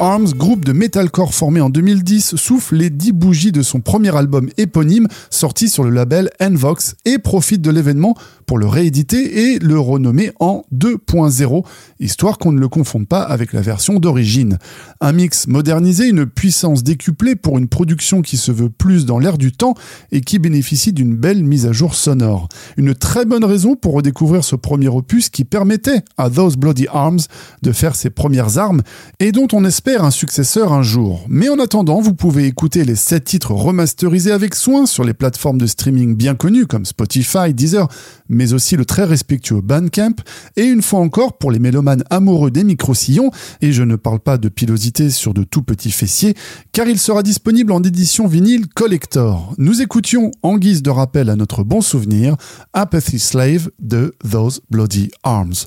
Arms, 0.00 0.30
groupe 0.34 0.64
de 0.64 0.72
metalcore 0.72 1.34
formé 1.34 1.60
en 1.60 1.68
2010, 1.68 2.36
souffle 2.36 2.76
les 2.76 2.90
10 2.90 3.12
bougies 3.12 3.52
de 3.52 3.62
son 3.62 3.80
premier 3.80 4.16
album 4.16 4.48
éponyme 4.56 5.08
sorti 5.28 5.68
sur 5.68 5.82
le 5.84 5.90
label 5.90 6.30
Envox 6.40 6.94
et 7.04 7.18
profite 7.18 7.60
de 7.60 7.70
l'événement 7.70 8.14
pour 8.46 8.58
le 8.58 8.66
rééditer 8.66 9.52
et 9.52 9.58
le 9.58 9.78
renommer 9.78 10.32
en 10.40 10.64
2.0, 10.74 11.64
histoire 11.98 12.38
qu'on 12.38 12.52
ne 12.52 12.60
le 12.60 12.68
confonde 12.68 13.08
pas 13.08 13.22
avec 13.22 13.52
la 13.52 13.60
version 13.60 13.98
d'origine. 13.98 14.58
Un 15.00 15.12
mix 15.12 15.46
modernisé, 15.46 16.08
une 16.08 16.26
puissance 16.26 16.82
décuplée 16.82 17.36
pour 17.36 17.58
une 17.58 17.68
production 17.68 18.22
qui 18.22 18.36
se 18.36 18.52
veut 18.52 18.70
plus 18.70 19.06
dans 19.06 19.18
l'air 19.18 19.38
du 19.38 19.52
temps 19.52 19.74
et 20.12 20.20
qui 20.20 20.38
bénéficie 20.38 20.92
d'une 20.92 21.16
belle 21.16 21.44
mise 21.44 21.66
à 21.66 21.72
jour 21.72 21.94
sonore. 21.94 22.48
Une 22.76 22.94
très 22.94 23.24
bonne 23.24 23.44
raison 23.44 23.76
pour 23.76 23.94
redécouvrir 23.94 24.44
ce 24.44 24.56
premier 24.56 24.88
opus 24.88 25.28
qui 25.28 25.44
permettait 25.44 26.02
à 26.16 26.30
Those 26.30 26.56
Bloody 26.56 26.86
Arms 26.92 27.20
de 27.62 27.72
faire 27.72 27.94
ses 27.94 28.10
premières 28.10 28.58
armes 28.58 28.82
et 29.18 29.32
dont 29.32 29.40
dont 29.40 29.56
on 29.56 29.64
espère 29.64 29.89
un 29.96 30.10
successeur 30.10 30.72
un 30.72 30.82
jour. 30.82 31.24
Mais 31.28 31.48
en 31.48 31.58
attendant, 31.58 32.00
vous 32.00 32.14
pouvez 32.14 32.46
écouter 32.46 32.84
les 32.84 32.94
7 32.94 33.24
titres 33.24 33.52
remasterisés 33.52 34.30
avec 34.30 34.54
soin 34.54 34.86
sur 34.86 35.04
les 35.04 35.14
plateformes 35.14 35.58
de 35.58 35.66
streaming 35.66 36.14
bien 36.14 36.34
connues 36.34 36.66
comme 36.66 36.84
Spotify, 36.84 37.52
Deezer, 37.52 37.88
mais 38.28 38.52
aussi 38.52 38.76
le 38.76 38.84
très 38.84 39.04
respectueux 39.04 39.60
Bandcamp, 39.60 40.14
et 40.56 40.64
une 40.64 40.82
fois 40.82 41.00
encore 41.00 41.38
pour 41.38 41.50
les 41.50 41.58
mélomanes 41.58 42.04
amoureux 42.10 42.50
des 42.50 42.64
micro-sillons, 42.64 43.30
et 43.60 43.72
je 43.72 43.82
ne 43.82 43.96
parle 43.96 44.20
pas 44.20 44.38
de 44.38 44.48
pilosité 44.48 45.10
sur 45.10 45.34
de 45.34 45.42
tout 45.42 45.62
petits 45.62 45.90
fessiers, 45.90 46.34
car 46.72 46.86
il 46.86 46.98
sera 46.98 47.22
disponible 47.22 47.72
en 47.72 47.82
édition 47.82 48.26
vinyle 48.26 48.68
collector. 48.68 49.54
Nous 49.58 49.82
écoutions, 49.82 50.30
en 50.42 50.56
guise 50.58 50.82
de 50.82 50.90
rappel 50.90 51.30
à 51.30 51.36
notre 51.36 51.64
bon 51.64 51.80
souvenir, 51.80 52.36
Apathy 52.72 53.18
Slave 53.18 53.70
de 53.80 54.14
Those 54.30 54.60
Bloody 54.70 55.10
Arms. 55.22 55.66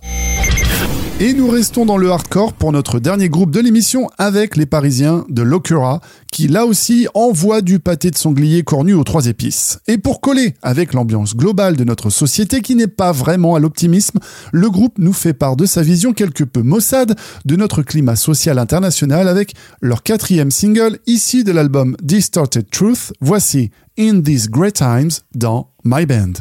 Et 1.19 1.33
nous 1.33 1.47
restons 1.47 1.85
dans 1.85 1.97
le 1.97 2.09
hardcore 2.09 2.53
pour 2.53 2.71
notre 2.71 2.99
dernier 2.99 3.29
groupe 3.29 3.51
de 3.51 3.59
l'émission 3.59 4.09
avec 4.17 4.57
les 4.57 4.65
Parisiens 4.65 5.25
de 5.29 5.43
Locura, 5.43 6.01
qui 6.31 6.47
là 6.47 6.65
aussi 6.65 7.07
envoient 7.13 7.61
du 7.61 7.79
pâté 7.79 8.09
de 8.09 8.17
sanglier 8.17 8.63
cornu 8.63 8.95
aux 8.95 9.03
trois 9.03 9.27
épices. 9.27 9.79
Et 9.87 9.99
pour 9.99 10.21
coller 10.21 10.55
avec 10.63 10.91
l'ambiance 10.91 11.37
globale 11.37 11.75
de 11.75 11.83
notre 11.83 12.09
société 12.09 12.61
qui 12.61 12.75
n'est 12.75 12.87
pas 12.87 13.11
vraiment 13.11 13.53
à 13.53 13.59
l'optimisme, 13.59 14.19
le 14.51 14.69
groupe 14.71 14.97
nous 14.97 15.13
fait 15.13 15.33
part 15.33 15.55
de 15.55 15.67
sa 15.67 15.83
vision 15.83 16.13
quelque 16.13 16.43
peu 16.43 16.63
maussade 16.63 17.15
de 17.45 17.55
notre 17.55 17.83
climat 17.83 18.15
social 18.15 18.57
international 18.57 19.27
avec 19.27 19.53
leur 19.81 20.01
quatrième 20.01 20.51
single 20.51 20.97
issu 21.05 21.43
de 21.43 21.51
l'album 21.51 21.95
Distorted 22.01 22.69
Truth. 22.71 23.13
Voici 23.21 23.69
In 23.99 24.21
These 24.21 24.49
Great 24.49 24.75
Times 24.75 25.11
dans 25.35 25.69
My 25.85 26.07
Band. 26.07 26.33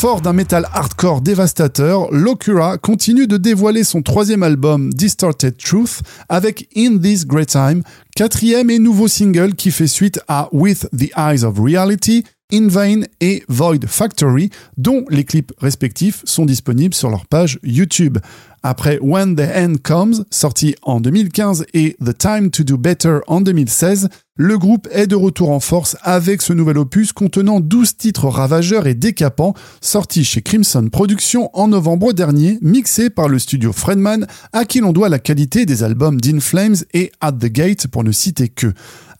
Fort 0.00 0.22
d'un 0.22 0.32
métal 0.32 0.66
hardcore 0.72 1.20
dévastateur, 1.20 2.10
Locura 2.10 2.78
continue 2.78 3.26
de 3.26 3.36
dévoiler 3.36 3.84
son 3.84 4.00
troisième 4.00 4.42
album 4.42 4.90
Distorted 4.94 5.58
Truth 5.58 6.00
avec 6.30 6.70
In 6.74 6.96
This 6.96 7.26
Great 7.26 7.50
Time, 7.50 7.82
quatrième 8.16 8.70
et 8.70 8.78
nouveau 8.78 9.08
single 9.08 9.54
qui 9.54 9.70
fait 9.70 9.86
suite 9.86 10.18
à 10.26 10.48
With 10.52 10.88
the 10.96 11.10
Eyes 11.18 11.44
of 11.44 11.58
Reality, 11.58 12.24
In 12.52 12.68
Vain 12.68 13.02
et 13.20 13.42
Void 13.48 13.86
Factory, 13.86 14.50
dont 14.76 15.04
les 15.08 15.24
clips 15.24 15.52
respectifs 15.58 16.22
sont 16.24 16.46
disponibles 16.46 16.94
sur 16.94 17.10
leur 17.10 17.26
page 17.26 17.58
YouTube. 17.62 18.18
Après 18.62 18.98
When 19.00 19.36
the 19.36 19.48
End 19.56 19.74
Comes, 19.82 20.24
sorti 20.30 20.74
en 20.82 21.00
2015, 21.00 21.64
et 21.72 21.96
The 22.04 22.16
Time 22.16 22.50
to 22.50 22.62
Do 22.62 22.76
Better 22.76 23.20
en 23.26 23.40
2016, 23.40 24.08
le 24.36 24.58
groupe 24.58 24.86
est 24.90 25.06
de 25.06 25.16
retour 25.16 25.50
en 25.50 25.60
force 25.60 25.96
avec 26.02 26.42
ce 26.42 26.52
nouvel 26.52 26.78
opus 26.78 27.12
contenant 27.12 27.60
12 27.60 27.96
titres 27.96 28.26
ravageurs 28.26 28.86
et 28.86 28.94
décapants, 28.94 29.54
sortis 29.80 30.24
chez 30.24 30.42
Crimson 30.42 30.88
Productions 30.90 31.50
en 31.54 31.68
novembre 31.68 32.12
dernier, 32.12 32.58
mixé 32.60 33.08
par 33.08 33.28
le 33.28 33.38
studio 33.38 33.72
Fredman, 33.72 34.26
à 34.52 34.64
qui 34.66 34.80
l'on 34.80 34.92
doit 34.92 35.08
la 35.08 35.18
qualité 35.18 35.64
des 35.64 35.82
albums 35.82 36.20
d'In 36.20 36.40
Flames 36.40 36.76
et 36.92 37.12
At 37.20 37.32
the 37.32 37.46
Gate 37.46 37.86
pour 37.86 38.04
ne 38.04 38.12
citer 38.12 38.48
que. 38.48 38.72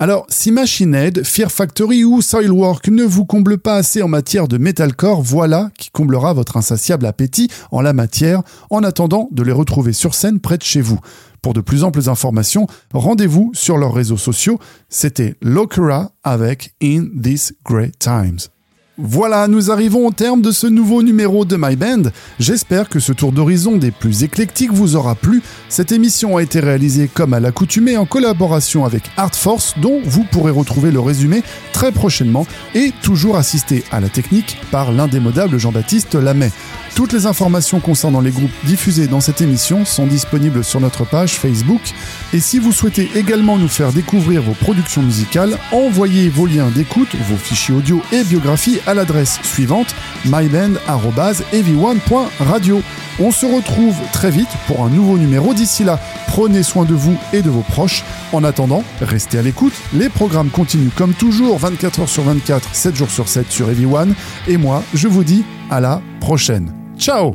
Alors, 0.03 0.25
si 0.31 0.51
Machine 0.51 0.95
Head, 0.95 1.27
Fear 1.27 1.53
Factory 1.53 2.05
ou 2.05 2.23
Soilwork 2.23 2.89
ne 2.89 3.05
vous 3.05 3.27
comblent 3.27 3.59
pas 3.59 3.75
assez 3.75 4.01
en 4.01 4.09
matière 4.09 4.49
de 4.49 4.57
metalcore, 4.57 5.21
voilà 5.21 5.71
qui 5.77 5.91
comblera 5.91 6.33
votre 6.33 6.57
insatiable 6.57 7.05
appétit 7.05 7.51
en 7.71 7.83
la 7.83 7.93
matière, 7.93 8.43
en 8.71 8.83
attendant 8.83 9.29
de 9.31 9.43
les 9.43 9.53
retrouver 9.53 9.93
sur 9.93 10.15
scène 10.15 10.41
près 10.41 10.57
de 10.57 10.63
chez 10.63 10.81
vous. 10.81 11.01
Pour 11.43 11.53
de 11.53 11.61
plus 11.61 11.85
amples 11.85 12.09
informations, 12.09 12.67
rendez-vous 12.95 13.51
sur 13.53 13.77
leurs 13.77 13.93
réseaux 13.93 14.17
sociaux. 14.17 14.59
C'était 14.89 15.35
Lokera 15.43 16.13
avec 16.25 16.75
In 16.83 17.09
These 17.23 17.53
Great 17.63 17.99
Times. 17.99 18.39
Voilà, 19.03 19.49
nous 19.49 19.71
arrivons 19.71 20.07
au 20.07 20.11
terme 20.11 20.43
de 20.43 20.51
ce 20.51 20.67
nouveau 20.67 21.03
numéro 21.03 21.47
de 21.47 21.57
My 21.59 21.75
Band. 21.75 22.11
J'espère 22.39 22.91
que 22.91 23.01
ce 23.01 23.13
tour 23.13 23.33
d'horizon 23.33 23.77
des 23.77 23.91
plus 23.91 24.25
éclectiques 24.25 24.73
vous 24.73 24.95
aura 24.95 25.15
plu. 25.15 25.43
Cette 25.71 25.91
émission 25.91 26.37
a 26.37 26.43
été 26.43 26.61
réalisée 26.61 27.09
comme 27.09 27.33
à 27.33 27.41
l'accoutumée 27.41 27.97
en 27.97 28.05
collaboration 28.05 28.85
avec 28.85 29.05
Art 29.17 29.35
Force, 29.35 29.75
dont 29.81 30.01
vous 30.05 30.25
pourrez 30.25 30.51
retrouver 30.51 30.91
le 30.91 31.01
résumé 31.01 31.43
très 31.73 31.93
prochainement 31.93 32.47
et 32.75 32.93
toujours 33.03 33.37
assisté 33.37 33.85
à 33.91 34.01
la 34.01 34.11
technique 34.11 34.59
par 34.71 34.93
l'indémodable 34.93 35.57
Jean-Baptiste 35.57 36.15
Lamet. 36.15 36.51
Toutes 36.95 37.13
les 37.13 37.27
informations 37.27 37.81
concernant 37.81 38.21
les 38.21 38.31
groupes 38.31 38.51
diffusés 38.65 39.07
dans 39.07 39.21
cette 39.21 39.41
émission 39.41 39.85
sont 39.85 40.07
disponibles 40.07 40.65
sur 40.65 40.81
notre 40.81 41.05
page 41.05 41.35
Facebook. 41.35 41.81
Et 42.33 42.41
si 42.41 42.59
vous 42.59 42.73
souhaitez 42.73 43.11
également 43.15 43.59
nous 43.59 43.69
faire 43.69 43.93
découvrir 43.93 44.43
vos 44.43 44.55
productions 44.55 45.03
musicales, 45.03 45.59
envoyez 45.73 46.29
vos 46.29 46.47
liens 46.47 46.71
d'écoute, 46.71 47.15
vos 47.29 47.37
fichiers 47.37 47.75
audio 47.75 48.03
et 48.13 48.25
biographies 48.25 48.81
à 48.87 48.95
l'adresse 48.95 49.39
suivante 49.43 49.95
myband.ev1.radio. 50.27 52.83
On 53.19 53.31
se 53.31 53.47
retrouve 53.47 53.97
très 54.13 54.31
vite 54.31 54.49
pour 54.67 54.85
un 54.85 54.89
nouveau 54.89 55.19
numéro. 55.19 55.55
D'ici 55.55 55.85
là, 55.85 55.99
prenez 56.27 56.63
soin 56.63 56.85
de 56.85 56.95
vous 56.95 57.17
et 57.33 57.43
de 57.43 57.51
vos 57.51 57.63
proches. 57.63 58.05
En 58.33 58.45
attendant, 58.45 58.85
restez 59.01 59.39
à 59.39 59.43
l'écoute. 59.43 59.75
Les 59.93 60.09
programmes 60.09 60.51
continuent 60.51 60.91
comme 60.95 61.15
toujours, 61.15 61.59
24 61.59 62.01
heures 62.01 62.09
sur 62.09 62.23
24, 62.23 62.75
7 62.75 62.97
jours 62.97 63.11
sur 63.11 63.29
7 63.29 63.51
sur 63.51 63.71
EV1. 63.71 64.15
Et 64.49 64.57
moi, 64.57 64.83
je 64.95 65.09
vous 65.09 65.25
dis 65.25 65.45
à 65.71 65.81
la 65.81 66.01
prochaine. 66.21 66.73
Ciao 66.99 67.35